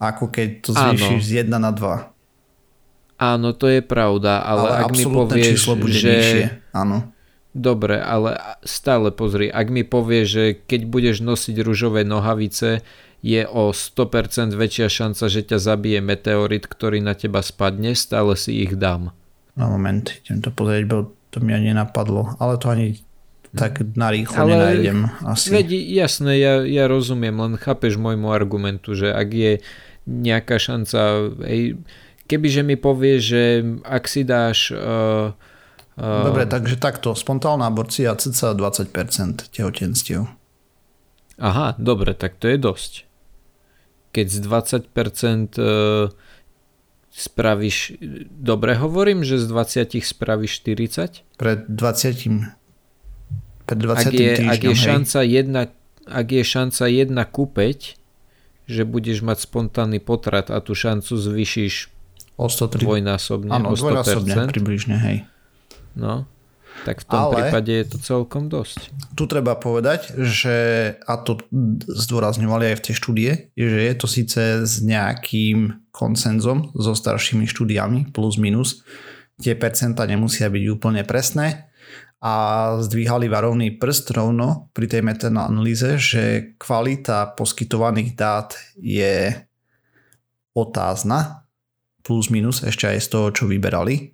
[0.00, 3.20] ako keď to zvýšiš z 1 na 2.
[3.20, 6.08] Áno, to je pravda, ale, ale ak mi povieš, číslo bude že...
[6.08, 6.44] nižšie.
[6.72, 7.12] Áno.
[7.50, 12.80] Dobre, ale stále pozri, ak mi povieš, že keď budeš nosiť rúžové nohavice,
[13.20, 18.64] je o 100% väčšia šanca, že ťa zabije meteorit, ktorý na teba spadne, stále si
[18.64, 19.12] ich dám.
[19.52, 23.04] Na moment, idem to pozrieť, bo to mi ani nenapadlo, ale to ani
[23.50, 25.50] tak narýchlo ale nenájdem asi.
[25.50, 29.52] Veď jasné, ja, ja rozumiem, len chápeš môjmu argumentu, že ak je
[30.10, 31.30] nejaká šanca.
[31.46, 31.78] Ej,
[32.26, 34.74] kebyže mi povie, že ak si dáš...
[34.74, 35.30] Uh,
[35.94, 37.14] uh, Dobre, takže takto.
[37.14, 40.26] Spontánna aborcia cca 20% tehotenstiev.
[41.40, 42.92] Aha, dobre, tak to je dosť.
[44.10, 46.10] Keď z 20% uh,
[47.14, 48.02] spravíš...
[48.28, 51.22] Dobre hovorím, že z 20 spravíš 40?
[51.38, 52.58] Pred 20
[53.70, 55.62] pred 20 ak je, týždňom, ak je šanca jedna,
[56.10, 57.99] ak je šanca 1 ku 5,
[58.70, 61.90] že budeš mať spontánny potrat a tú šancu zvyšíš
[62.38, 62.86] o 103.
[62.86, 63.82] dvojnásobne, Áno, o 100%.
[63.82, 65.16] dvojnásobne približne, hej.
[65.98, 66.30] No,
[66.86, 68.94] tak v tom Ale prípade je to celkom dosť.
[69.12, 70.58] Tu treba povedať, že,
[71.04, 71.42] a to
[71.84, 78.14] zdôrazňovali aj v tej štúdie, že je to síce s nejakým koncenzom so staršími štúdiami,
[78.14, 78.86] plus minus,
[79.42, 81.69] tie percenta nemusia byť úplne presné,
[82.20, 82.34] a
[82.84, 86.24] zdvíhali varovný prst rovno pri tej metaanalýze, že
[86.60, 89.32] kvalita poskytovaných dát je
[90.52, 91.48] otázna,
[92.04, 94.12] plus minus ešte aj z toho, čo vyberali.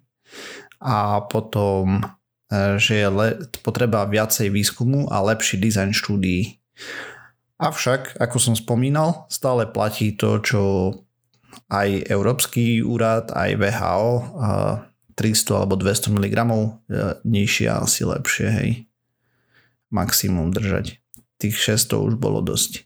[0.78, 1.98] A potom,
[2.46, 6.62] e, že je le- potreba viacej výskumu a lepší dizajn štúdií.
[7.58, 10.62] Avšak, ako som spomínal, stále platí to, čo
[11.72, 14.06] aj Európsky úrad, aj VHO
[15.16, 16.68] 300 alebo 200 mg, e,
[17.24, 18.70] nižšie asi lepšie, hej.
[19.88, 21.00] Maximum držať.
[21.40, 22.84] Tých 600 už bolo dosť.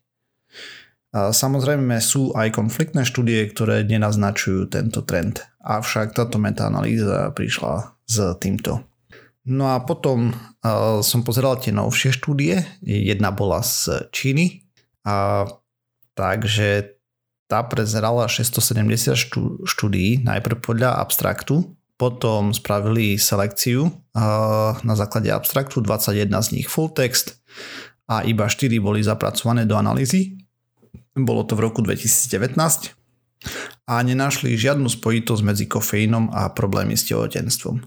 [1.11, 5.43] A samozrejme sú aj konfliktné štúdie, ktoré nenaznačujú tento trend.
[5.59, 8.87] Avšak táto metaanalýza prišla s týmto.
[9.51, 12.63] No a potom uh, som pozeral tie novšie štúdie.
[12.87, 14.63] Jedna bola z Číny.
[15.03, 15.49] A,
[16.15, 17.01] takže
[17.51, 23.93] tá prezerala 670 štúdií, najprv podľa abstraktu potom spravili selekciu
[24.81, 27.37] na základe abstraktu, 21 z nich full text
[28.09, 30.41] a iba 4 boli zapracované do analýzy.
[31.13, 32.97] Bolo to v roku 2019
[33.85, 37.85] a nenašli žiadnu spojitosť medzi kofeínom a problémy s tehotenstvom.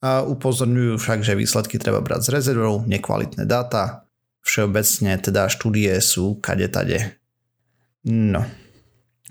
[0.00, 4.08] A upozorňujú však, že výsledky treba brať s rezervou, nekvalitné dáta,
[4.40, 7.20] všeobecne teda štúdie sú kade tade.
[8.06, 8.46] No,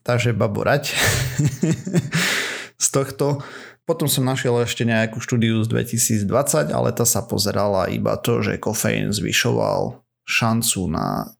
[0.04, 0.94] takže baborať
[2.86, 3.42] z tohto
[3.86, 8.58] potom som našiel ešte nejakú štúdiu z 2020, ale tá sa pozerala iba to, že
[8.58, 11.38] kofeín zvyšoval šancu na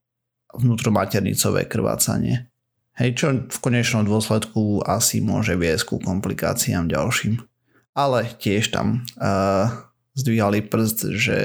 [0.54, 2.48] vnútromaternicové krvácanie.
[2.96, 7.44] Hej, čo v konečnom dôsledku asi môže viesť ku komplikáciám ďalším.
[7.92, 9.68] Ale tiež tam uh,
[10.16, 11.38] zdvíhali prst, že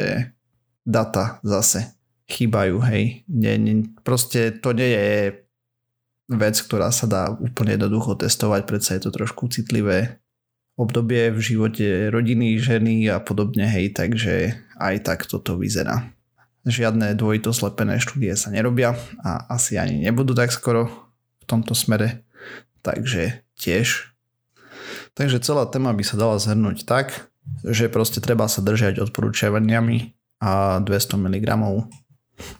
[0.86, 1.90] data zase
[2.30, 3.26] chýbajú, hej.
[3.26, 5.10] Nie, nie, proste to nie je
[6.30, 10.22] vec, ktorá sa dá úplne jednoducho testovať, predsa je to trošku citlivé
[10.80, 16.08] obdobie v živote rodiny, ženy a podobne, hej, takže aj tak toto vyzerá.
[16.64, 21.10] Žiadne dvojito slepené štúdie sa nerobia a asi ani nebudú tak skoro
[21.50, 22.22] tomto smere.
[22.86, 24.14] Takže tiež.
[25.18, 27.26] Takže celá téma by sa dala zhrnúť tak,
[27.66, 31.48] že proste treba sa držať odporúčavaniami a 200 mg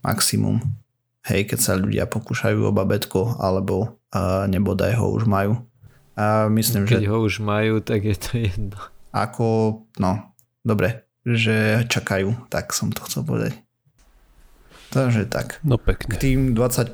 [0.03, 0.59] maximum.
[1.25, 5.63] Hej, keď sa ľudia pokúšajú o babetko alebo a nebodaj ho už majú.
[6.21, 7.11] A myslím, keď že...
[7.11, 8.77] ho už majú, tak je to jedno.
[9.17, 13.57] Ako, no, dobre, že čakajú, tak som to chcel povedať.
[14.91, 15.63] Takže tak.
[15.65, 16.13] No pekne.
[16.13, 16.93] K tým 20%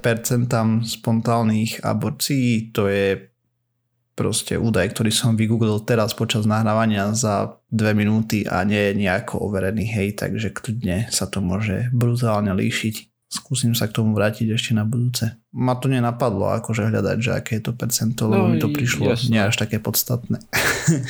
[0.84, 3.32] spontánnych aborcií, to je
[4.16, 9.44] proste údaj, ktorý som vygooglil teraz počas nahrávania za dve minúty a nie je nejako
[9.48, 13.15] overený, hej, takže kľudne sa to môže brutálne líšiť.
[13.26, 15.34] Skúsim sa k tomu vrátiť ešte na budúce.
[15.50, 19.10] Ma to nenapadlo, akože hľadať, že aké je to percento, lebo no, mi to prišlo
[19.10, 19.34] jasne.
[19.34, 20.38] nie až také podstatné.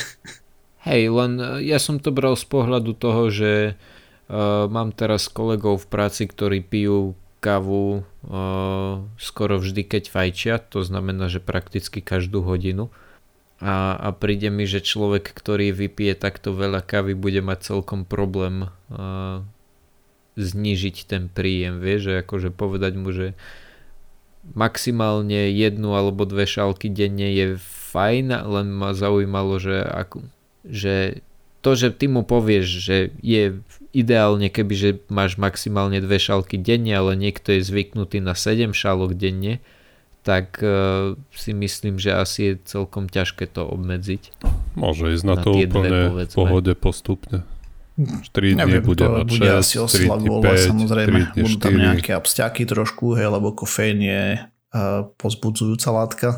[0.88, 3.76] Hej, len ja som to bral z pohľadu toho, že
[4.26, 10.82] Uh, mám teraz kolegov v práci, ktorí pijú kávu uh, skoro vždy, keď fajčia, to
[10.82, 12.90] znamená, že prakticky každú hodinu.
[13.62, 18.66] A, a príde mi, že človek, ktorý vypije takto veľa kávy, bude mať celkom problém
[18.90, 19.46] uh,
[20.36, 21.80] znížiť ten príjem.
[21.80, 23.32] Vieš, že akože povedať mu, že
[24.54, 27.58] maximálne jednu alebo dve šálky denne je
[27.90, 30.22] fajn, len ma zaujímalo, že, ako,
[30.62, 31.24] že
[31.66, 32.96] to, že ty mu povieš, že
[33.26, 33.58] je
[33.90, 39.18] ideálne, keby že máš maximálne dve šálky denne, ale niekto je zvyknutý na 7 šálok
[39.18, 39.58] denne,
[40.22, 44.34] tak uh, si myslím, že asi je celkom ťažké to obmedziť.
[44.78, 47.46] Môže ísť na, na to úplne v pohode postupne.
[47.96, 49.28] 4 dní bude mať
[49.72, 51.18] 6, 3 dní 5, samozrejme.
[51.32, 51.48] 3 dní 4.
[51.48, 56.28] Budú tam nejaké abstiaky trošku, hej, lebo kofeín je uh, pozbudzujúca látka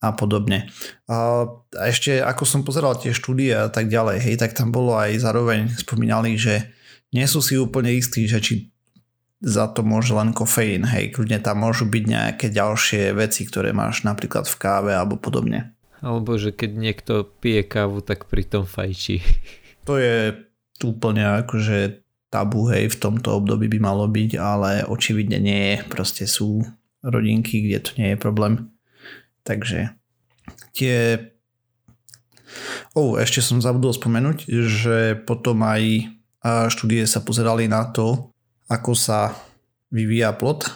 [0.00, 0.72] a podobne.
[1.12, 1.44] A
[1.84, 5.68] ešte ako som pozeral tie štúdie a tak ďalej, hej, tak tam bolo aj zároveň
[5.76, 6.72] spomínali, že
[7.12, 8.72] nie sú si úplne istí, že či
[9.44, 14.08] za to môže len kofeín, hej, kľudne tam môžu byť nejaké ďalšie veci, ktoré máš
[14.08, 15.76] napríklad v káve alebo podobne.
[16.00, 17.12] Alebo že keď niekto
[17.44, 19.20] pije kávu, tak pritom fajčí.
[19.90, 20.38] To je
[20.86, 25.76] úplne akože tabu, hej, v tomto období by malo byť, ale očividne nie je.
[25.90, 26.62] Proste sú
[27.02, 28.70] rodinky, kde to nie je problém.
[29.42, 29.90] Takže
[30.70, 31.26] tie...
[32.94, 36.06] O, ešte som zabudol spomenúť, že potom aj
[36.70, 38.30] štúdie sa pozerali na to,
[38.70, 39.34] ako sa
[39.90, 40.70] vyvíja plod,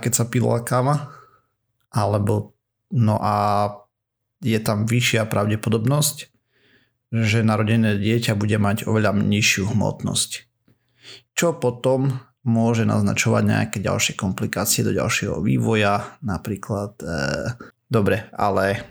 [0.00, 1.08] keď sa pila káva,
[1.88, 2.52] alebo
[2.92, 3.68] no a
[4.44, 6.37] je tam vyššia pravdepodobnosť,
[7.08, 10.30] že narodené dieťa bude mať oveľa nižšiu hmotnosť.
[11.32, 17.08] Čo potom môže naznačovať nejaké ďalšie komplikácie do ďalšieho vývoja, napríklad e,
[17.88, 18.84] Dobre, ale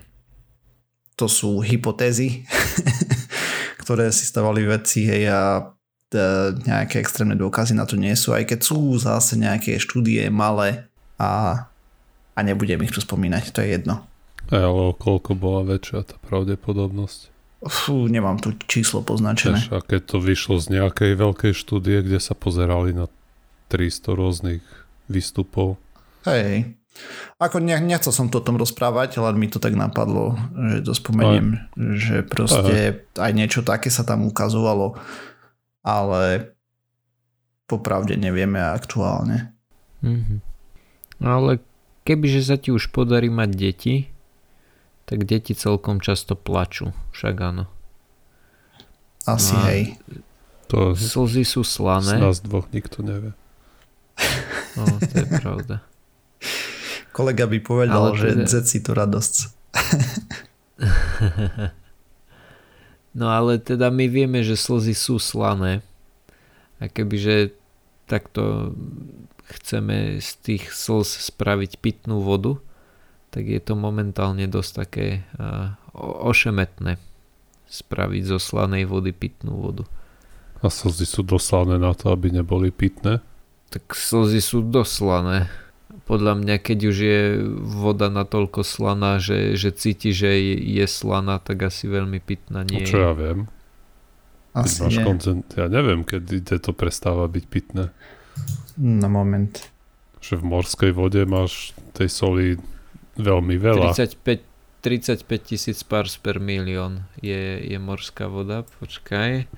[1.14, 2.42] to sú hypotézy,
[3.82, 5.62] ktoré si stavali vedci hej, a e,
[6.66, 11.62] nejaké extrémne dôkazy na to nie sú, aj keď sú zase nejaké štúdie malé a,
[12.34, 14.02] a nebudem ich tu spomínať, to je jedno.
[14.50, 17.37] Ale o koľko bola väčšia tá pravdepodobnosť?
[17.58, 19.58] Fú, nemám tu číslo poznačené.
[19.74, 23.10] a keď to vyšlo z nejakej veľkej štúdie, kde sa pozerali na
[23.72, 24.64] 300 rôznych
[25.10, 25.74] výstupov.
[26.22, 26.78] Hej,
[27.38, 30.92] ako ne, nechcel som to o tom rozprávať, ale mi to tak napadlo, že to
[30.94, 31.94] spomeniem, aj.
[31.94, 33.22] že proste aj.
[33.22, 34.98] aj niečo také sa tam ukazovalo,
[35.86, 36.54] ale
[37.70, 39.54] popravde nevieme aktuálne.
[40.02, 40.38] Mm-hmm.
[41.22, 41.62] Ale
[42.02, 43.94] kebyže sa ti už podarí mať deti,
[45.08, 47.64] tak deti celkom často plačú, však áno.
[49.24, 49.82] Asi no hej.
[50.68, 52.20] To slzy sú slané.
[52.20, 53.32] Z nás dvoch nikto nevie.
[54.76, 55.80] No, to je pravda.
[57.16, 58.44] Kolega by povedal, ale že teda...
[58.44, 59.34] dzeci to radosť.
[63.18, 65.80] no ale teda my vieme, že slzy sú slané.
[66.78, 67.56] A kebyže
[68.04, 68.76] takto
[69.48, 72.60] chceme z tých slz spraviť pitnú vodu,
[73.28, 75.76] tak je to momentálne dosť také uh,
[76.24, 76.96] ošemetné
[77.68, 79.84] spraviť zo slanej vody pitnú vodu.
[80.64, 83.22] A slzy sú doslané na to, aby neboli pitné?
[83.68, 85.46] Tak slzy sú doslané
[86.08, 87.20] podľa mňa, keď už je
[87.60, 92.80] voda natoľko slaná, že, že cíti, že je, je slaná, tak asi veľmi pitná nie
[92.80, 93.44] no, čo ja viem.
[94.56, 95.44] Asi máš koncent...
[95.52, 97.92] Ja neviem, keď to prestáva byť pitné.
[98.80, 99.68] Na moment.
[100.24, 102.44] Že v morskej vode máš tej soli
[103.18, 103.92] veľmi veľa.
[103.92, 104.46] 35,
[104.80, 109.50] 35 tisíc pars per milión je, je morská voda, počkaj.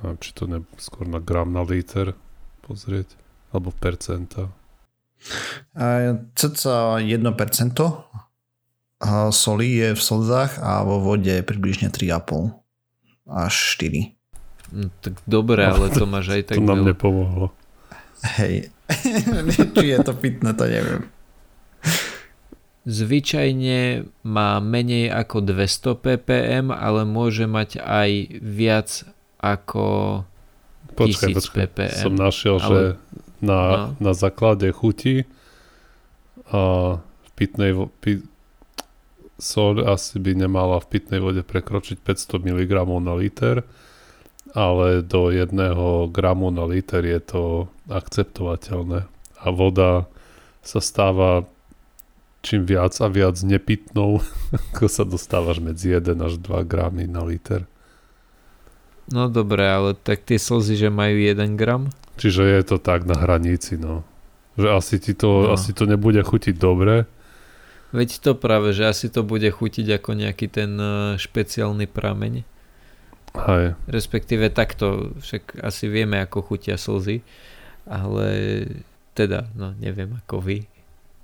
[0.00, 2.16] A či to ne skôr na gram na liter
[2.64, 3.18] pozrieť,
[3.50, 4.48] alebo percenta.
[6.32, 7.76] Cca 1%
[9.32, 12.56] soli je v slzách a vo vode približne 3,5
[13.28, 14.16] až 4.
[14.70, 17.50] No, tak dobre, ale to máš aj tak To nám nepomohlo.
[18.38, 18.70] Hej,
[19.76, 21.08] či je to pitné, to neviem.
[22.88, 28.88] Zvyčajne má menej ako 200 ppm, ale môže mať aj viac
[29.40, 29.84] ako
[30.96, 31.56] počkaj, 1000 počkaj.
[31.60, 32.00] ppm.
[32.00, 32.64] Som našiel, ale...
[32.64, 32.82] že
[33.40, 33.60] na,
[33.96, 34.10] no.
[34.10, 35.24] na základe chuti
[36.50, 38.20] a v pitnej vo, pi,
[39.40, 43.64] sol asi by nemala v pitnej vode prekročiť 500 mg na liter
[44.54, 47.42] ale do jedného gramu na liter je to
[47.90, 49.06] akceptovateľné.
[49.40, 50.10] A voda
[50.60, 51.46] sa stáva
[52.40, 54.20] čím viac a viac nepitnou,
[54.74, 57.64] ako sa dostávaš medzi 1 až 2 gramy na liter.
[59.10, 61.90] No dobre, ale tak tie slzy, že majú 1 gram?
[62.20, 64.06] Čiže je to tak na hranici, no.
[64.54, 65.56] Že asi ti to, no.
[65.56, 67.08] asi to nebude chutiť dobre.
[67.90, 72.46] Veď to práve, že asi to bude chutiť ako nejaký ten eh, špeciálny prameň.
[73.34, 73.78] Hej.
[73.86, 77.22] Respektíve takto, však asi vieme, ako chutia slzy,
[77.86, 78.28] ale
[79.14, 80.69] teda, no neviem ako vy.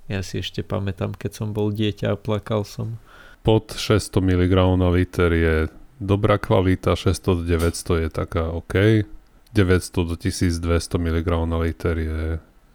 [0.07, 2.95] Ja si ešte pamätám, keď som bol dieťa a plakal som.
[3.43, 5.55] Pod 600 mg na liter je
[5.99, 9.03] dobrá kvalita, 600 do 900 je taká OK,
[9.51, 10.63] 900 do 1200
[10.99, 12.21] mg na liter je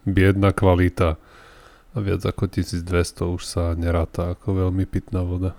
[0.03, 1.17] biedna kvalita
[1.93, 5.53] a viac ako 1200 už sa neráta ako veľmi pitná voda.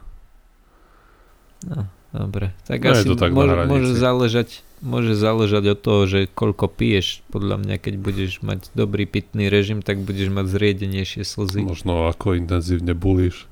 [1.64, 6.31] No, Dobre, tak no asi to tak môže, môže, záležať, môže záležať od toho, že
[6.31, 7.27] koľko piješ.
[7.35, 11.66] Podľa mňa, keď budeš mať dobrý pitný režim, tak budeš mať zriedenejšie slzy.
[11.66, 13.50] Možno ako intenzívne bulíš.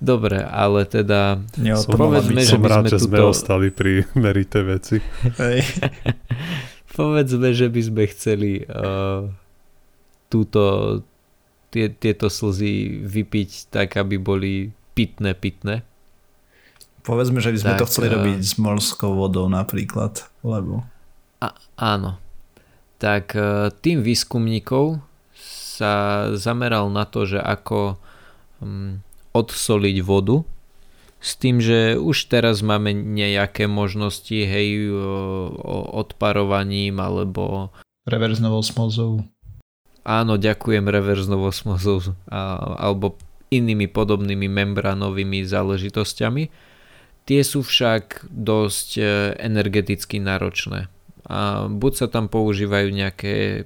[0.00, 1.44] Dobre, ale teda
[1.76, 3.36] som, povedzme, že by sme, že sme tuto...
[3.36, 5.04] ostali pri merité veci.
[6.96, 9.28] povedzme, že by sme chceli uh,
[10.32, 10.62] túto,
[11.68, 15.84] tie, tieto slzy vypiť tak, aby boli pitné, pitné.
[17.00, 20.84] Povedzme, že by sme tak, to chceli uh, robiť s morskou vodou napríklad, lebo...
[21.40, 22.20] A, áno.
[23.00, 25.00] Tak uh, tým výskumníkov
[25.80, 27.96] sa zameral na to, že ako
[28.60, 29.00] um,
[29.32, 30.44] odsoliť vodu
[31.20, 34.88] s tým, že už teraz máme nejaké možnosti, hej,
[35.92, 37.68] odparovaním alebo...
[38.08, 39.28] Reverznovou smozou.
[40.00, 43.20] Áno, ďakujem reverznovou smozou alebo
[43.52, 46.69] inými podobnými membranovými záležitosťami
[47.28, 49.02] Tie sú však dosť e,
[49.38, 50.90] energeticky náročné.
[51.30, 53.64] A buď sa tam používajú nejaké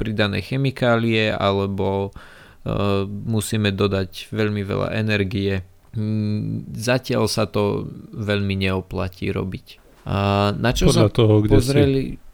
[0.00, 5.62] pridané chemikálie, alebo uh, musíme dodať veľmi veľa energie.
[5.94, 9.66] Mm, zatiaľ sa to veľmi neoplatí robiť.
[10.04, 12.02] A na čo Podľa sa toho, kde pozreli...
[12.18, 12.24] Si?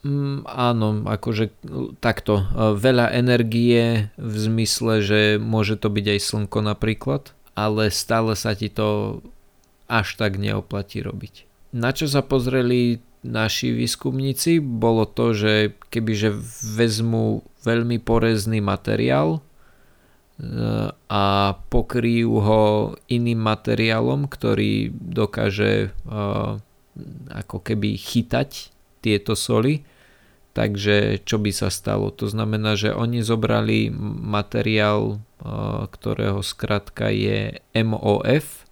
[0.00, 1.52] Mm, áno, akože
[2.00, 2.40] takto.
[2.40, 8.56] E, veľa energie v zmysle, že môže to byť aj slnko napríklad, ale stále sa
[8.56, 9.20] ti to
[9.90, 11.50] až tak neoplatí robiť.
[11.74, 16.32] Na čo sa pozreli naši výskumníci, bolo to, že kebyže
[16.78, 19.40] vezmu veľmi porezný materiál e,
[20.94, 21.24] a
[21.68, 22.62] pokryjú ho
[23.12, 26.08] iným materiálom, ktorý dokáže e,
[27.30, 28.72] ako keby chytať
[29.04, 29.84] tieto soli,
[30.56, 32.08] takže čo by sa stalo?
[32.16, 33.92] To znamená, že oni zobrali
[34.24, 35.46] materiál, e,
[35.92, 38.69] ktorého skratka je MOF,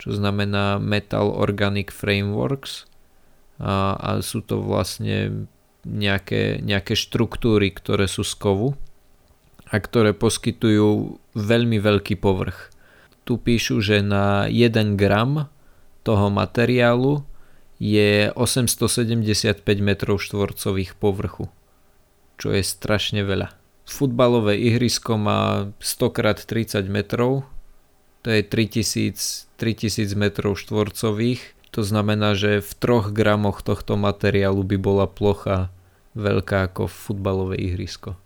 [0.00, 2.88] čo znamená Metal Organic Frameworks
[3.60, 5.44] a, a sú to vlastne
[5.84, 8.68] nejaké, nejaké štruktúry, ktoré sú z kovu
[9.68, 12.72] a ktoré poskytujú veľmi veľký povrch.
[13.28, 15.52] Tu píšu, že na 1 gram
[16.02, 17.22] toho materiálu
[17.76, 21.52] je 875 metrov štvorcových povrchu,
[22.40, 23.52] čo je strašne veľa.
[23.84, 27.44] Futbalové ihrisko má 100 x 30 metrov,
[28.20, 31.40] to je 3000, 3000 metrov štvorcových.
[31.70, 35.70] To znamená, že v troch gramoch tohto materiálu by bola plocha
[36.18, 38.18] veľká ako futbalové ihrisko.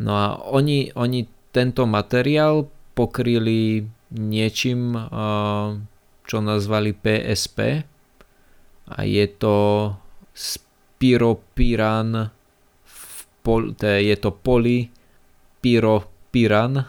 [0.00, 3.84] No a oni, oni tento materiál pokryli
[4.14, 4.96] niečím,
[6.24, 7.84] čo nazvali PSP
[8.88, 9.92] a je to
[10.32, 12.32] spiropiran
[13.80, 16.84] je to polypyropiran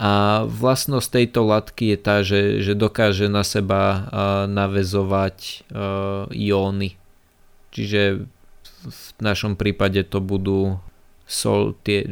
[0.00, 4.08] a vlastnosť tejto latky je tá, že, že dokáže na seba
[4.48, 5.68] navezovať
[6.32, 6.96] jóny.
[7.68, 8.24] Čiže
[8.88, 10.80] v našom prípade to budú
[11.28, 12.08] sol, tie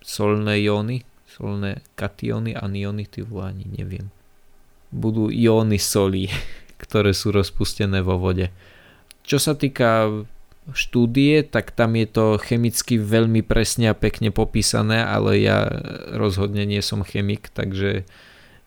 [0.00, 4.08] solné jóny, solné kationy, aniony, ty ani neviem.
[4.88, 6.32] Budú ióny soli,
[6.82, 8.48] ktoré sú rozpustené vo vode.
[9.28, 10.08] Čo sa týka
[10.72, 15.68] štúdie, tak tam je to chemicky veľmi presne a pekne popísané, ale ja
[16.16, 18.08] rozhodne nie som chemik, takže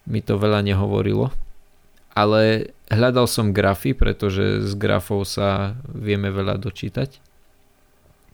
[0.06, 1.34] mi to veľa nehovorilo.
[2.14, 7.22] Ale hľadal som grafy, pretože z grafov sa vieme veľa dočítať.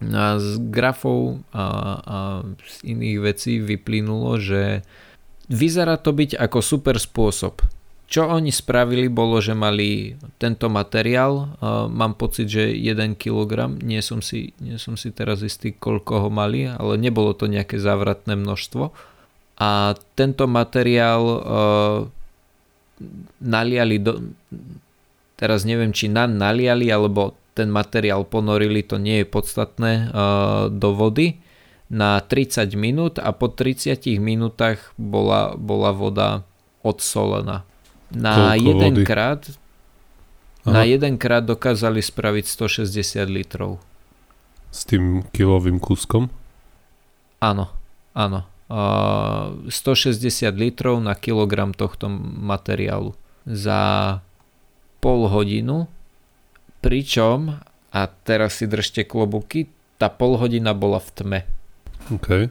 [0.04, 1.66] A z grafov a,
[2.04, 2.18] a
[2.60, 4.84] z iných vecí vyplynulo, že
[5.48, 7.64] vyzerá to byť ako super spôsob
[8.08, 11.58] čo oni spravili bolo, že mali tento materiál,
[11.90, 16.30] mám pocit, že 1 kg, nie som, si, nie som si teraz istý, koľko ho
[16.30, 18.94] mali, ale nebolo to nejaké závratné množstvo.
[19.58, 22.00] A tento materiál uh,
[23.42, 24.36] naliali do...
[25.34, 30.94] Teraz neviem, či na naliali, alebo ten materiál ponorili, to nie je podstatné, uh, do
[30.94, 31.42] vody
[31.94, 36.42] na 30 minút a po 30 minútach bola, bola voda
[36.82, 37.62] odsolená.
[38.14, 39.06] Na jeden vody?
[39.06, 39.50] krát
[40.64, 40.80] Aha.
[40.80, 43.84] na jeden krát dokázali spraviť 160 litrov.
[44.72, 46.32] S tým kilovým kúskom?
[47.44, 47.70] Áno,
[48.16, 48.48] áno.
[48.72, 54.24] Uh, 160 litrov na kilogram tohto materiálu za
[55.04, 55.92] pol hodinu,
[56.80, 57.60] pričom,
[57.92, 59.68] a teraz si držte klobuky,
[60.00, 61.40] tá pol hodina bola v tme.
[62.08, 62.48] Okay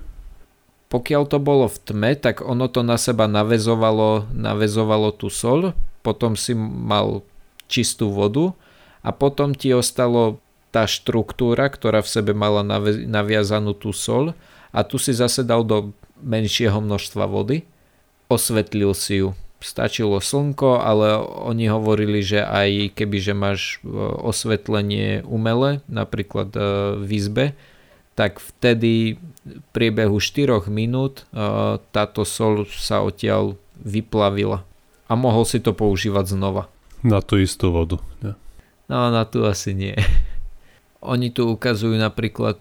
[0.93, 5.73] pokiaľ to bolo v tme, tak ono to na seba navezovalo, navezovalo tú sol,
[6.05, 7.25] potom si mal
[7.65, 8.53] čistú vodu
[9.01, 12.61] a potom ti ostalo tá štruktúra, ktorá v sebe mala
[13.09, 14.37] naviazanú tú sol
[14.69, 17.65] a tu si zase dal do menšieho množstva vody,
[18.29, 19.33] osvetlil si ju.
[19.63, 23.95] Stačilo slnko, ale oni hovorili, že aj keby že máš e,
[24.27, 26.61] osvetlenie umelé, napríklad e,
[26.99, 27.45] v izbe,
[28.13, 34.63] tak vtedy v priebehu 4 minút e, táto sol sa odtiaľ vyplavila
[35.09, 36.71] a mohol si to používať znova.
[37.03, 37.99] Na tú istú vodu.
[38.23, 38.39] Ja.
[38.87, 39.97] No na tú asi nie.
[41.03, 42.61] Oni tu ukazujú napríklad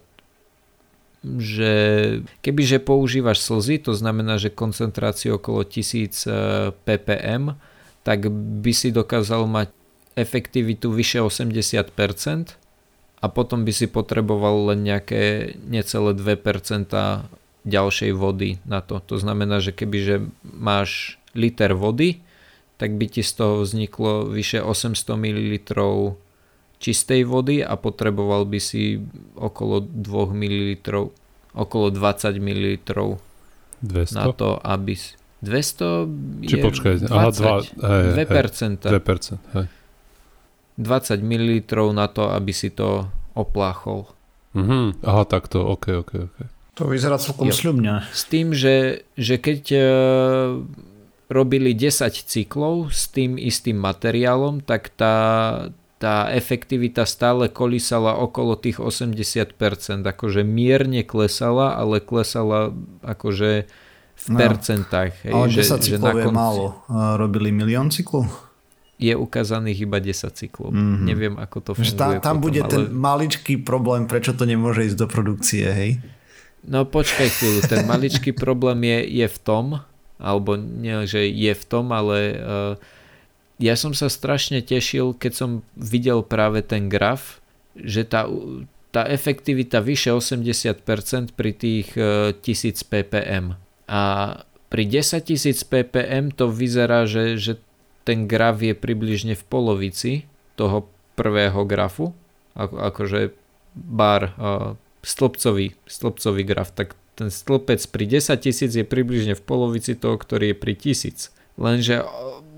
[1.21, 1.73] že
[2.41, 6.33] kebyže používaš slzy, to znamená, že koncentráciu okolo 1000 e,
[6.73, 7.53] ppm,
[8.01, 9.69] tak by si dokázal mať
[10.17, 11.93] efektivitu vyše 80%,
[13.21, 16.89] a potom by si potreboval len nejaké necelé 2%
[17.61, 18.97] ďalšej vody na to.
[19.05, 22.25] To znamená, že kebyže máš liter vody,
[22.81, 25.53] tak by ti z toho vzniklo vyše 800 ml
[26.81, 28.97] čistej vody a potreboval by si
[29.37, 30.81] okolo 2 ml,
[31.53, 32.65] okolo 20 ml
[33.85, 34.17] 200?
[34.17, 34.97] na to, aby...
[35.41, 38.89] 200 Či je počkaj, 20, aha, 2, hej, 2%.
[38.89, 39.65] Hej, 2%, hej.
[40.83, 41.51] 20 ml
[41.93, 43.07] na to, aby si to
[43.37, 44.09] opláchol.
[44.51, 45.05] Mm-hmm.
[45.07, 46.37] Aha, takto, ok, ok, ok.
[46.79, 48.03] To vyzerá celkom sľubne.
[48.11, 49.83] S tým, že, že keď uh,
[51.31, 55.15] robili 10 cyklov s tým istým materiálom, tak tá,
[55.99, 59.55] tá efektivita stále kolísala okolo tých 80%.
[60.03, 63.51] Akože mierne klesala, ale klesala akože
[64.21, 65.11] v no, percentách.
[65.27, 66.27] Hej, ale 10 že, cyklov že na konci...
[66.27, 66.65] je málo.
[67.15, 68.50] Robili milión cyklov?
[69.01, 70.69] Je ukázaných iba 10 cyklov.
[70.69, 71.05] Mm-hmm.
[71.09, 71.97] Neviem, ako to funguje.
[71.97, 72.69] Tam, tam potom, bude ale...
[72.69, 75.91] ten maličký problém, prečo to nemôže ísť do produkcie, hej?
[76.61, 79.65] No počkaj chvíľu, ten maličký problém je, je v tom,
[80.21, 82.73] alebo nie, že je v tom, ale uh,
[83.57, 87.41] ja som sa strašne tešil, keď som videl práve ten graf,
[87.73, 88.29] že tá,
[88.93, 93.57] tá efektivita vyše 80% pri tých uh, 1000 ppm.
[93.89, 94.01] A
[94.71, 97.59] pri 10 000 ppm to vyzerá, že, že
[98.03, 100.11] ten graf je približne v polovici
[100.57, 102.13] toho prvého grafu,
[102.57, 103.19] ako, akože
[103.75, 104.35] bar
[105.01, 110.53] stĺpcový, stĺpcový graf, tak ten stĺpec pri 10 tisíc je približne v polovici toho, ktorý
[110.53, 111.29] je pri tisíc.
[111.59, 112.01] Lenže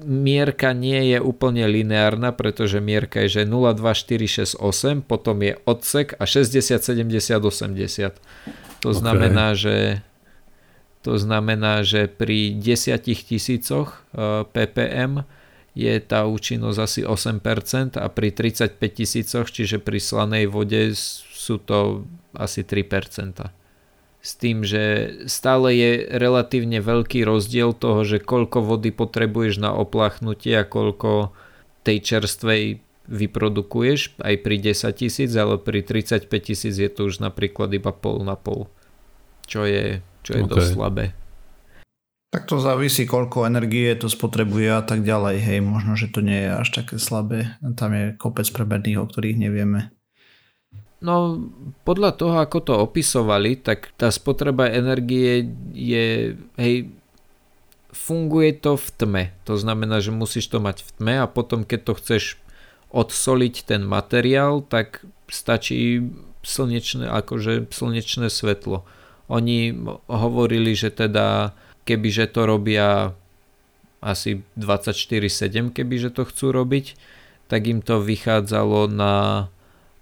[0.05, 5.41] mierka nie je úplne lineárna, pretože mierka je, že 0, 2, 4, 6, 8, potom
[5.41, 8.15] je odsek a 60, 70, 80.
[8.83, 8.99] To okay.
[8.99, 10.03] znamená, že
[11.03, 15.27] to znamená, že pri 10 tisícoch eh, ppm
[15.73, 22.07] je tá účinnosť asi 8% a pri 35 tisícoch, čiže pri slanej vode sú to
[22.37, 23.49] asi 3%.
[24.23, 30.55] S tým, že stále je relatívne veľký rozdiel toho, že koľko vody potrebuješ na oplachnutie
[30.55, 31.35] a koľko
[31.83, 32.79] tej čerstvej
[33.11, 38.23] vyprodukuješ aj pri 10 tisíc, ale pri 35 tisíc je to už napríklad iba pol
[38.23, 38.71] na pol,
[39.43, 40.51] čo je čo je okay.
[40.51, 41.05] dosť slabé.
[42.33, 45.37] Tak to závisí, koľko energie to spotrebuje a tak ďalej.
[45.37, 47.53] Hej, možno, že to nie je až také slabé.
[47.77, 49.93] Tam je kopec preberných, o ktorých nevieme.
[51.03, 51.45] No,
[51.83, 55.45] podľa toho, ako to opisovali, tak tá spotreba energie
[55.75, 56.89] je, hej,
[57.93, 59.23] funguje to v tme.
[59.45, 62.23] To znamená, že musíš to mať v tme a potom, keď to chceš
[62.89, 66.07] odsoliť ten materiál, tak stačí
[66.41, 68.87] slnečné, akože slnečné svetlo.
[69.31, 69.71] Oni
[70.07, 71.55] hovorili, že teda
[71.87, 73.15] kebyže to robia
[74.03, 76.99] asi 24-7, kebyže to chcú robiť,
[77.47, 79.47] tak im to vychádzalo na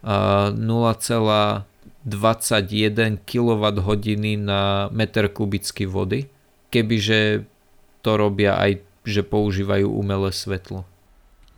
[0.02, 1.62] 0,21
[3.22, 3.90] kWh
[4.42, 6.26] na meter kubický vody,
[6.74, 7.46] kebyže
[8.02, 10.90] to robia aj, že používajú umelé svetlo.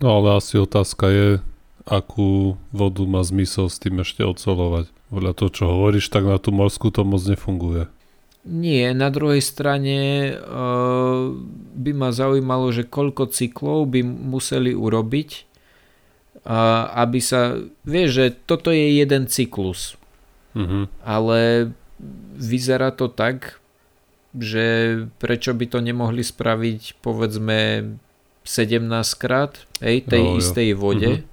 [0.04, 1.40] No ale asi otázka je,
[1.88, 4.92] akú vodu má zmysel s tým ešte odsolovať.
[5.14, 7.86] Podľa toho, čo hovoríš, tak na tú morskú to moc nefunguje.
[8.44, 11.32] Nie, na druhej strane uh,
[11.78, 15.54] by ma zaujímalo, že koľko cyklov by museli urobiť,
[16.44, 17.56] a aby sa,
[17.88, 19.96] vieš, že toto je jeden cyklus,
[20.60, 20.92] mm-hmm.
[21.08, 21.72] ale
[22.36, 23.64] vyzerá to tak,
[24.36, 27.96] že prečo by to nemohli spraviť povedzme
[28.44, 30.80] 17 krát hej, tej istej jo.
[30.84, 31.12] vode.
[31.24, 31.32] Mm-hmm.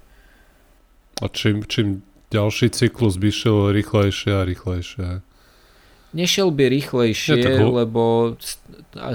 [1.20, 5.08] A čím, čím ďalší cyklus by šiel rýchlejšie a rýchlejšie.
[6.10, 7.70] Nešiel by rýchlejšie, ja, ho...
[7.70, 8.34] lebo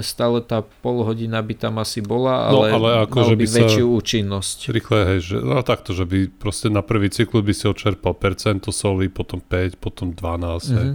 [0.00, 3.44] stále tá pol hodina by tam asi bola, ale, no, ale ako, mal že by,
[3.44, 4.58] by väčšiu účinnosť.
[4.72, 8.72] Rýchle, hej, že, no takto, že by proste na prvý cyklus by si odčerpal percento
[8.72, 10.72] soli, potom 5, potom 12.
[10.72, 10.94] Mm-hmm.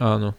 [0.00, 0.32] Áno.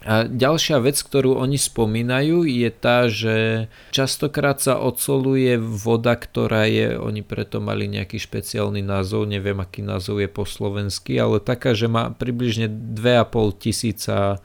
[0.00, 6.96] A ďalšia vec, ktorú oni spomínajú, je tá, že častokrát sa odsoluje voda, ktorá je,
[6.96, 11.84] oni preto mali nejaký špeciálny názov, neviem aký názov je po slovensky, ale taká, že
[11.84, 14.40] má približne 2,5 tisíca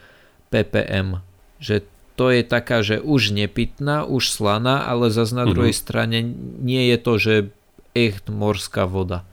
[0.52, 1.24] ppm.
[1.64, 1.88] Že
[2.20, 5.88] to je taká, že už nepitná, už slaná, ale zase na druhej mm-hmm.
[5.88, 6.18] strane
[6.60, 7.34] nie je to, že
[7.96, 9.24] echt morská voda.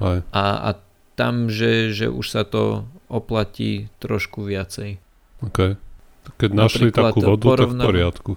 [0.00, 0.24] Aj.
[0.32, 0.70] A, a
[1.12, 4.96] tam, že, že už sa to oplatí trošku viacej.
[5.46, 5.76] OK.
[6.38, 7.82] Keď našli takú vodu, porovná...
[7.82, 8.32] tak v poriadku.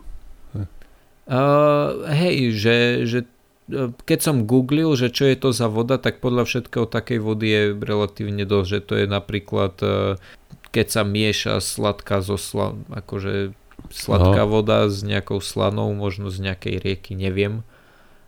[1.25, 2.77] Uh, hej, že,
[3.09, 3.19] že
[3.65, 7.47] e, keď som googlil, že čo je to za voda, tak podľa všetkého takej vody
[7.49, 10.21] je relatívne dosť, že to je napríklad e,
[10.69, 13.57] keď sa mieša sladká zo sla, akože
[13.89, 14.51] sladká Aha.
[14.51, 17.65] voda s nejakou slanou, možno z nejakej rieky, neviem.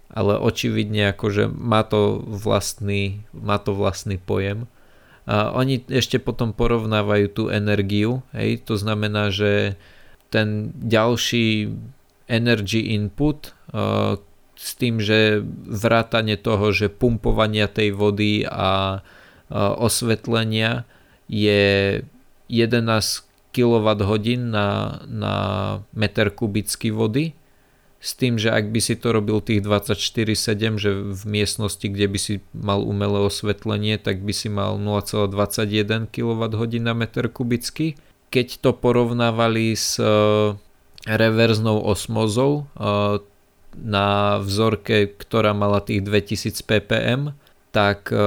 [0.08, 4.66] Ale očividne akože má to vlastný, má to vlastný pojem.
[5.28, 9.76] A oni ešte potom porovnávajú tú energiu, hej, to znamená, že
[10.32, 11.76] ten ďalší
[12.32, 14.16] energy input uh,
[14.56, 20.88] s tým, že vrátanie toho, že pumpovania tej vody a uh, osvetlenia
[21.28, 22.00] je
[22.48, 25.36] 11 kWh na, na
[25.92, 27.36] meter kubický vody
[27.98, 32.20] s tým, že ak by si to robil tých 24-7, že v miestnosti, kde by
[32.22, 37.98] si mal umelé osvetlenie, tak by si mal 0,21 kWh na meter kubický.
[38.30, 40.06] Keď to porovnávali s e,
[41.10, 43.24] reverznou osmozou e,
[43.78, 47.34] na vzorke, ktorá mala tých 2000 ppm,
[47.74, 48.18] tak e,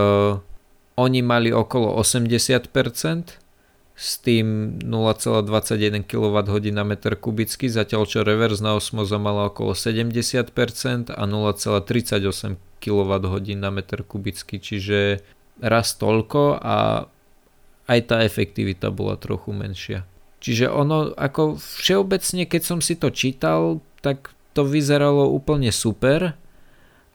[0.99, 3.40] oni mali okolo 80%,
[4.01, 11.23] s tým 0,21 kWh na meter kubický, zatiaľ čo reverzná osmoza mala okolo 70% a
[11.29, 15.21] 0,38 kWh na meter kubický, čiže
[15.61, 17.05] raz toľko a
[17.93, 20.09] aj tá efektivita bola trochu menšia.
[20.41, 26.41] Čiže ono ako všeobecne, keď som si to čítal, tak to vyzeralo úplne super,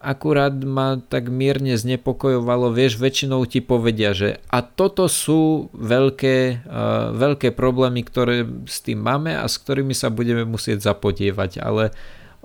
[0.05, 7.09] akurát ma tak mierne znepokojovalo, vieš, väčšinou ti povedia, že a toto sú veľké, uh,
[7.17, 11.89] veľké problémy, ktoré s tým máme a s ktorými sa budeme musieť zapodievať, ale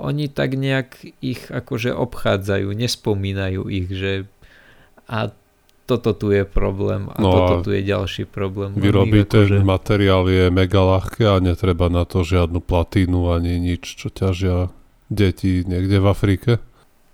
[0.00, 4.24] oni tak nejak ich akože obchádzajú, nespomínajú ich, že
[5.04, 5.28] a
[5.84, 8.72] toto tu je problém a no toto a tu je ďalší problém.
[8.78, 9.66] Vyrobiť ten akože...
[9.66, 14.70] materiál je mega ľahké a netreba na to žiadnu platínu ani nič, čo ťažia
[15.10, 16.50] deti niekde v Afrike.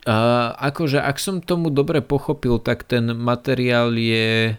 [0.06, 4.54] A akože ak som tomu dobre pochopil, tak ten materiál je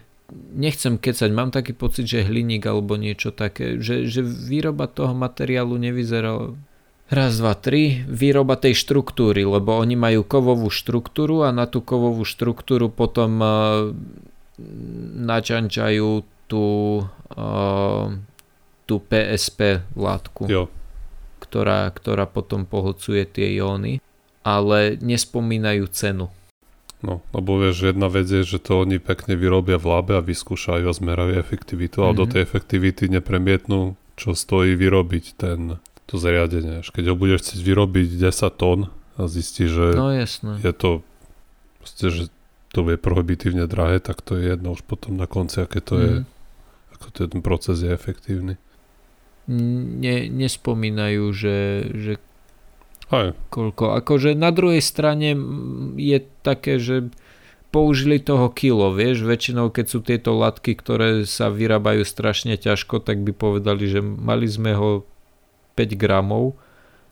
[0.52, 5.80] nechcem kecať, mám taký pocit, že hliník alebo niečo také, že, že výroba toho materiálu
[5.80, 6.52] nevyzerá
[7.08, 12.28] raz, dva, tri, výroba tej štruktúry, lebo oni majú kovovú štruktúru a na tú kovovú
[12.28, 13.48] štruktúru potom uh,
[15.16, 16.66] načančajú tú,
[17.32, 18.06] uh,
[18.84, 20.68] tú PSP látku, jo.
[21.40, 24.04] Ktorá, ktorá potom pohľcuje tie jóny
[24.56, 26.32] ale nespomínajú cenu.
[26.98, 30.90] No, lebo vieš, jedna vec je, že to oni pekne vyrobia v labe a vyskúšajú
[30.90, 32.06] a zmerajú efektivitu, mm-hmm.
[32.10, 32.32] ale do mhm.
[32.34, 35.78] tej efektivity nepremietnú, čo stojí vyrobiť ten,
[36.10, 36.82] to zariadenie.
[36.82, 40.58] Keď ho budeš chcieť vyrobiť 10 tón a zistíš, že no, jasné.
[40.58, 40.90] je to
[41.78, 42.24] proste, že
[42.74, 46.02] to je prohibitívne drahé, tak to je jedno už potom na konci, aké to mm.
[46.02, 46.24] je, mhm.
[46.98, 48.54] ako to je, ten proces je efektívny.
[49.48, 52.12] Ne, nespomínajú, že, že
[53.08, 53.32] Aj.
[53.48, 53.96] koľko.
[54.04, 55.32] Akože na druhej strane
[55.96, 57.08] je také, že
[57.68, 63.20] použili toho kilo, vieš, väčšinou keď sú tieto latky, ktoré sa vyrábajú strašne ťažko, tak
[63.24, 65.04] by povedali, že mali sme ho
[65.76, 66.56] 5 gramov,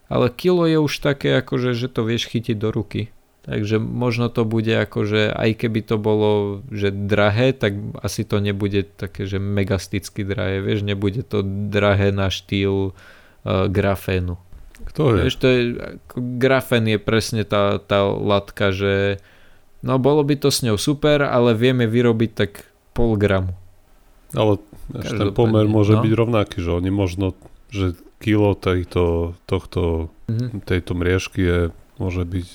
[0.09, 3.13] ale kilo je už také akože, že to vieš chytiť do ruky.
[3.47, 8.43] Takže možno to bude ako, že aj keby to bolo že drahé, tak asi to
[8.43, 14.35] nebude také, že megasticky drahé, vieš, nebude to drahé na štýl uh, grafénu.
[14.87, 15.21] Kto je?
[15.27, 19.19] Vieš, to je, ako, grafén je presne tá, tá latka, že
[19.83, 22.65] no bolo by to s ňou super, ale vieme vyrobiť tak
[22.95, 23.53] pol gramu.
[24.35, 24.59] Ale
[24.91, 26.03] ten pomer môže no?
[26.03, 27.37] byť rovnaký, že oni možno,
[27.71, 30.65] že kilo tejto, tohto, mm-hmm.
[30.65, 31.61] tejto mriežky je,
[32.01, 32.49] môže byť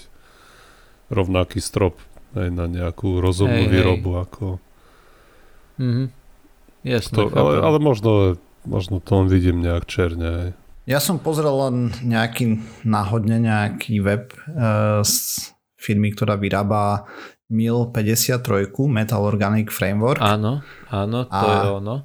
[1.12, 2.00] rovnaký strop
[2.34, 4.24] aj na nejakú rozumnú hey, výrobu hey.
[4.24, 4.46] ako...
[5.78, 6.06] Mhm.
[6.82, 10.30] Jasne, to, ale, ale možno, možno to vidím nejak černe.
[10.34, 10.50] Aj.
[10.90, 17.06] Ja som pozrel len nejaký náhodne nejaký web uh, z firmy, ktorá vyrába
[17.52, 18.42] MIL 53,
[18.90, 20.24] Metal Organic Framework.
[20.24, 21.96] Áno, áno, to a, je ono.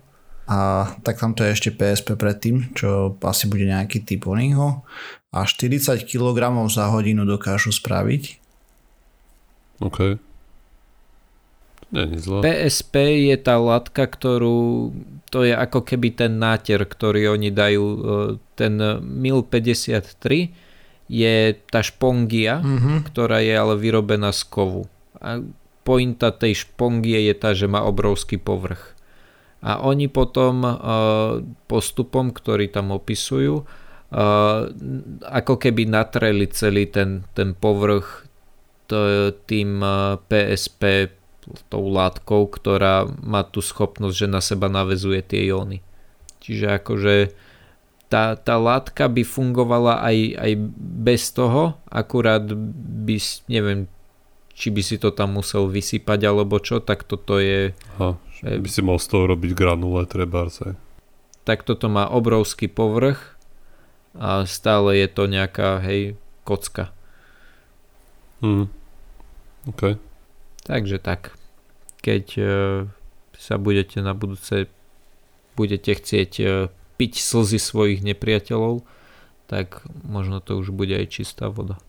[0.47, 0.59] A
[1.01, 4.85] tak tam to je ešte PSP predtým, čo asi bude nejaký typ oného.
[5.33, 6.37] A 40 kg
[6.69, 8.47] za hodinu dokážu spraviť
[9.81, 10.17] OK.
[11.95, 12.43] Zlo.
[12.43, 14.91] PSP je tá latka, ktorú
[15.31, 17.99] to je ako keby ten náter, ktorý oni dajú e,
[18.59, 20.67] ten MIL 53
[21.07, 21.37] je
[21.71, 23.07] tá špongia, mm-hmm.
[23.07, 24.91] ktorá je ale vyrobená z kovu.
[25.23, 25.39] A
[25.87, 28.99] pointa tej špongie je tá, že má obrovský povrch.
[29.63, 30.77] A oni potom uh,
[31.71, 34.61] postupom, ktorý tam opisujú, uh,
[35.23, 38.27] ako keby natreli celý ten, ten povrch
[39.51, 39.83] tým
[40.31, 41.11] PSP
[41.71, 45.83] tou látkou, ktorá má tú schopnosť, že na seba navezuje tie jóny.
[46.43, 47.15] Čiže akože
[48.07, 50.53] tá, tá látka by fungovala aj, aj
[51.07, 52.47] bez toho, akurát
[53.07, 53.17] by,
[53.51, 53.91] neviem,
[54.57, 57.75] či by si to tam musel vysypať alebo čo, tak toto je...
[57.99, 60.79] Aha, by si mohol z toho robiť granule trebárce.
[61.43, 63.37] Tak toto má obrovský povrch
[64.17, 66.17] a stále je to nejaká, hej,
[66.47, 66.95] kocka.
[68.41, 68.71] Hmm.
[69.67, 69.99] OK.
[70.67, 71.33] Takže tak.
[72.03, 72.49] Keď uh,
[73.39, 74.67] sa budete na budúce
[75.57, 76.69] budete chcieť uh,
[77.01, 78.85] piť slzy svojich nepriateľov,
[79.49, 81.81] tak možno to už bude aj čistá voda.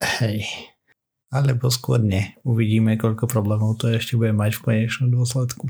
[0.00, 0.48] Hej.
[1.30, 2.34] Alebo skôr nie.
[2.46, 5.68] Uvidíme, koľko problémov to ešte bude mať v konečnom dôsledku.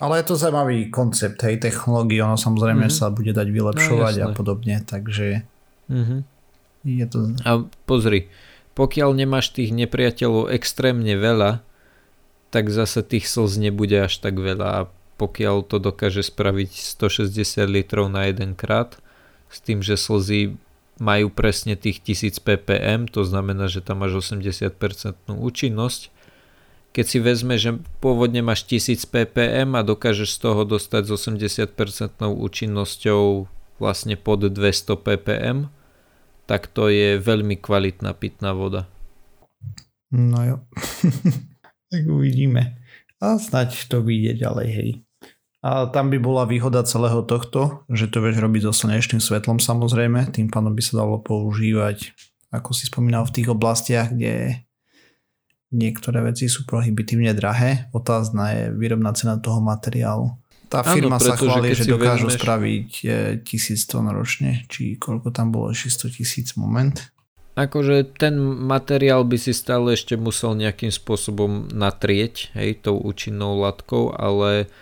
[0.00, 3.04] Ale je to zaujímavý koncept, hej, technológie, ono samozrejme mm-hmm.
[3.04, 5.44] sa bude dať vylepšovať no, a podobne, takže
[5.92, 6.20] mm-hmm.
[6.88, 7.18] je to...
[7.44, 8.32] A pozri,
[8.72, 11.60] pokiaľ nemáš tých nepriateľov extrémne veľa,
[12.50, 14.80] tak zase tých slz nebude až tak veľa a
[15.20, 18.96] pokiaľ to dokáže spraviť 160 litrov na jeden krát,
[19.50, 20.56] s tým, že slzy
[21.00, 24.72] majú presne tých 1000 ppm, to znamená, že tam máš 80%
[25.28, 26.12] účinnosť.
[26.90, 31.72] Keď si vezme, že pôvodne máš 1000 ppm a dokážeš z toho dostať s 80%
[32.20, 33.48] účinnosťou
[33.80, 35.58] vlastne pod 200 ppm,
[36.44, 38.90] tak to je veľmi kvalitná pitná voda.
[40.10, 40.56] No jo.
[41.90, 42.78] tak uvidíme.
[43.20, 44.90] A snať to vyjde ďalej, hej.
[45.60, 50.32] A tam by bola výhoda celého tohto, že to vieš robiť so slnečným svetlom samozrejme,
[50.32, 52.16] tým pádom by sa dalo používať,
[52.48, 54.64] ako si spomínal, v tých oblastiach, kde
[55.68, 57.92] niektoré veci sú prohibitívne drahé.
[57.92, 60.32] Otázna je výrobná cena toho materiálu.
[60.72, 62.40] Tá firma Áno, sa chváli, že dokážu vezmeš...
[62.40, 62.90] spraviť
[63.44, 66.94] tisíc tón ročne, či koľko tam bolo, 600 tisíc moment.
[67.60, 74.16] Akože ten materiál by si stále ešte musel nejakým spôsobom natrieť, hej, tou účinnou latkou,
[74.16, 74.72] ale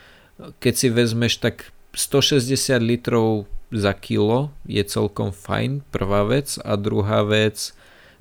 [0.63, 7.27] keď si vezmeš tak 160 litrov za kilo je celkom fajn, prvá vec a druhá
[7.27, 7.75] vec,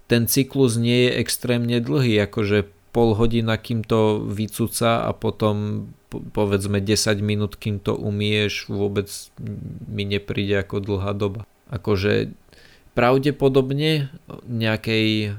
[0.09, 6.81] ten cyklus nie je extrémne dlhý, akože pol hodina, kým to vycúca a potom povedzme
[6.81, 9.05] 10 minút, kým to umieš, vôbec
[9.85, 11.45] mi nepríde ako dlhá doba.
[11.69, 12.33] Akože
[12.97, 14.09] pravdepodobne
[14.49, 15.37] nejakej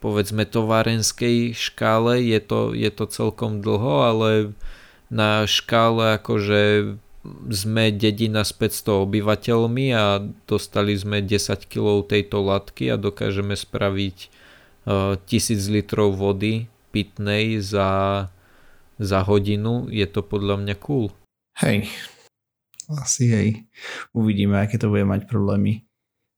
[0.00, 4.30] povedzme továrenskej škále je to, je to celkom dlho, ale
[5.12, 6.96] na škále akože
[7.52, 14.32] sme dedina s 500 obyvateľmi a dostali sme 10 kg tejto latky a dokážeme spraviť
[15.30, 18.26] tisíc litrov vody pitnej za,
[18.98, 21.14] za hodinu, je to podľa mňa cool.
[21.62, 21.86] Hej,
[22.90, 23.48] asi hej.
[24.10, 25.86] Uvidíme, aké to bude mať problémy.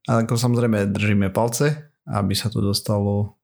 [0.05, 3.40] Ale ako samozrejme držíme palce, aby sa to dostalo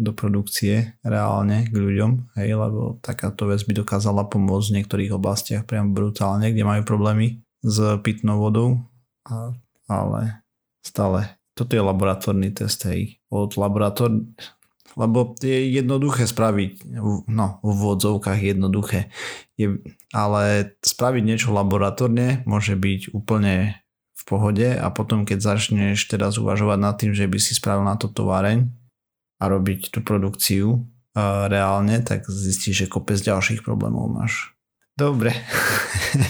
[0.00, 5.68] do produkcie reálne k ľuďom, hej, lebo takáto vec by dokázala pomôcť v niektorých oblastiach
[5.68, 8.80] priam brutálne, kde majú problémy s pitnou vodou,
[9.28, 9.52] a,
[9.92, 10.40] ale
[10.80, 14.24] stále toto je laboratórny test, hej, od laboratór,
[14.96, 16.96] lebo je jednoduché spraviť,
[17.28, 19.12] no v vodzovkách jednoduché,
[19.60, 19.84] je,
[20.16, 23.76] ale spraviť niečo laboratórne môže byť úplne
[24.30, 28.06] pohode a potom keď začneš teraz uvažovať nad tým, že by si spravil na to
[28.06, 28.70] továreň,
[29.40, 34.52] a robiť tú produkciu uh, reálne, tak zistíš, že kopec ďalších problémov máš.
[34.94, 35.32] Dobre.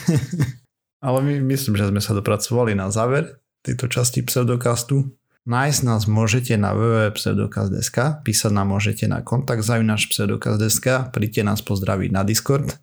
[1.04, 5.10] Ale my myslím, že sme sa dopracovali na záver tejto časti pseudokastu.
[5.48, 12.10] Nájsť nás môžete na www.pseudokast.sk, písať nám môžete na kontakt zavinač pseudokast.sk, príďte nás pozdraviť
[12.14, 12.78] na Discord.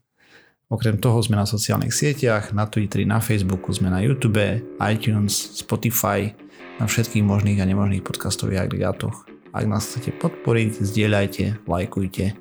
[0.68, 4.44] Okrem toho sme na sociálnych sieťach, na Twitteri, na Facebooku, sme na YouTube,
[4.84, 6.36] iTunes, Spotify,
[6.76, 9.24] na všetkých možných a nemožných podcastových agregátoch.
[9.56, 12.36] Ak nás chcete podporiť, zdieľajte, lajkujte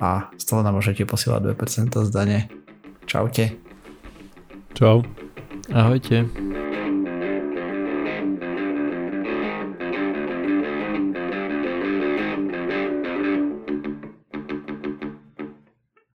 [0.00, 2.48] a stále nám môžete posielať 2% zdane.
[3.04, 3.60] Čaute.
[4.72, 5.04] Čau.
[5.68, 6.24] Ahojte.